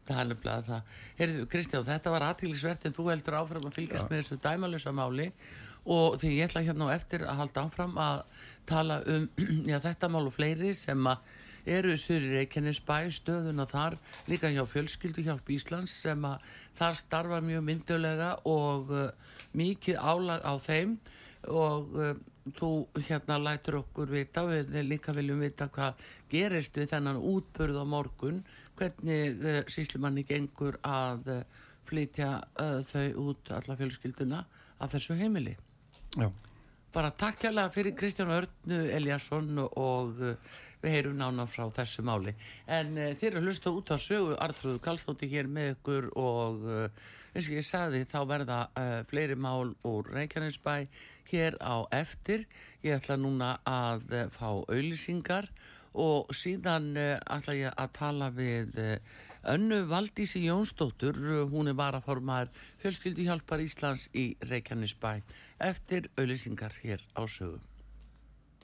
það 0.05 0.19
er 0.21 0.27
nefnilega 0.29 0.65
það. 0.67 0.97
Heyrðu, 1.19 1.45
Kristján, 1.49 1.85
þetta 1.87 2.11
var 2.13 2.25
aðtílisvert 2.27 2.83
en 2.85 2.95
þú 2.95 3.07
heldur 3.09 3.37
áfram 3.39 3.69
að 3.69 3.77
fylgjast 3.79 4.05
Já. 4.05 4.09
með 4.11 4.21
þessu 4.21 4.37
dæmalösa 4.43 4.93
máli 4.93 5.25
og 5.27 5.74
því 5.85 6.35
ég 6.39 6.49
ætla 6.49 6.65
hérna 6.65 6.89
á 6.89 6.95
eftir 6.97 7.25
að 7.25 7.41
halda 7.43 7.65
áfram 7.67 7.97
að 8.01 8.21
tala 8.65 9.01
um 9.05 9.27
já, 9.71 9.79
þetta 9.83 10.09
mál 10.09 10.25
og 10.25 10.33
fleiri 10.33 10.73
sem 10.77 11.09
að 11.09 11.21
eru 11.65 11.95
Suri 11.97 12.29
Reykjanesbæ, 12.35 13.09
stöðuna 13.09 13.65
þar, 13.69 13.97
líka 14.29 14.51
hjá 14.53 14.63
fjölskylduhjálp 14.69 15.49
Íslands 15.55 15.93
sem 16.05 16.21
að 16.27 16.45
þar 16.77 16.99
starfa 16.99 17.41
mjög 17.41 17.65
myndulega 17.65 18.31
og 18.49 18.93
uh, 18.93 19.09
mikið 19.57 19.97
álag 19.97 20.45
á 20.45 20.53
þeim. 20.61 20.97
Og 21.49 21.97
uh, 21.97 22.13
þú 22.57 22.71
hérna 23.07 23.39
lætur 23.41 23.79
okkur 23.81 24.13
vita, 24.13 24.45
við 24.45 24.77
líka 24.85 25.13
viljum 25.17 25.41
vita 25.41 25.69
hvað 25.73 26.05
gerist 26.29 26.77
við 26.77 26.91
þennan 26.93 27.21
útbörð 27.33 27.81
á 27.81 27.85
morgun. 27.89 28.43
Hvernig 28.77 29.41
uh, 29.41 29.61
síslumanni 29.65 30.25
gengur 30.27 30.77
að 30.85 31.41
flytja 31.85 32.39
þau 32.89 33.29
út 33.29 33.51
alla 33.53 33.75
fjölskylduna 33.77 34.39
af 34.81 34.95
þessu 34.95 35.13
heimili 35.19 35.53
Já. 36.15 36.29
bara 36.93 37.11
takk 37.11 37.41
hjálpa 37.43 37.67
fyrir 37.75 37.95
Kristján 37.95 38.31
Örnu 38.31 38.79
Eliasson 38.95 39.59
og 39.65 40.21
við 40.81 40.93
heyrum 40.93 41.17
nána 41.19 41.47
frá 41.49 41.65
þessu 41.75 42.05
máli 42.07 42.35
en 42.67 42.95
þeir 42.95 43.33
eru 43.33 43.45
hlusta 43.49 43.73
út 43.73 43.91
á 43.91 43.97
sögu 43.99 44.37
Artrúðu 44.39 44.79
Kallstótti 44.83 45.27
hér 45.31 45.49
með 45.51 45.73
ykkur 45.75 46.09
og 46.15 46.65
eins 47.35 47.49
og 47.49 47.57
ég 47.57 47.67
sagði 47.67 48.05
þá 48.07 48.19
verða 48.29 48.59
fleiri 49.09 49.35
mál 49.35 49.73
úr 49.83 50.11
Reykjanesbæ 50.15 50.75
hér 51.31 51.59
á 51.59 51.83
eftir 51.91 52.45
ég 52.85 52.95
ætla 52.95 53.17
núna 53.19 53.57
að 53.67 54.29
fá 54.31 54.47
auðlýsingar 54.47 55.49
og 55.95 56.31
síðan 56.35 56.91
uh, 56.99 57.15
ætla 57.31 57.55
ég 57.57 57.75
að 57.75 57.93
tala 57.95 58.29
við 58.35 58.75
uh, 58.81 58.97
önnu 59.45 59.89
Valdísi 59.89 60.41
Jónsdóttur, 60.45 61.15
hún 61.51 61.69
er 61.69 61.77
varaformar 61.77 62.49
fjölskyldi 62.81 63.27
hjálpar 63.27 63.61
Íslands 63.61 64.09
í 64.13 64.33
Reykjanesbæ 64.41 65.21
eftir 65.69 66.09
auðlýsingar 66.17 66.73
hér 66.81 67.01
á 67.13 67.21
sögum. 67.29 67.74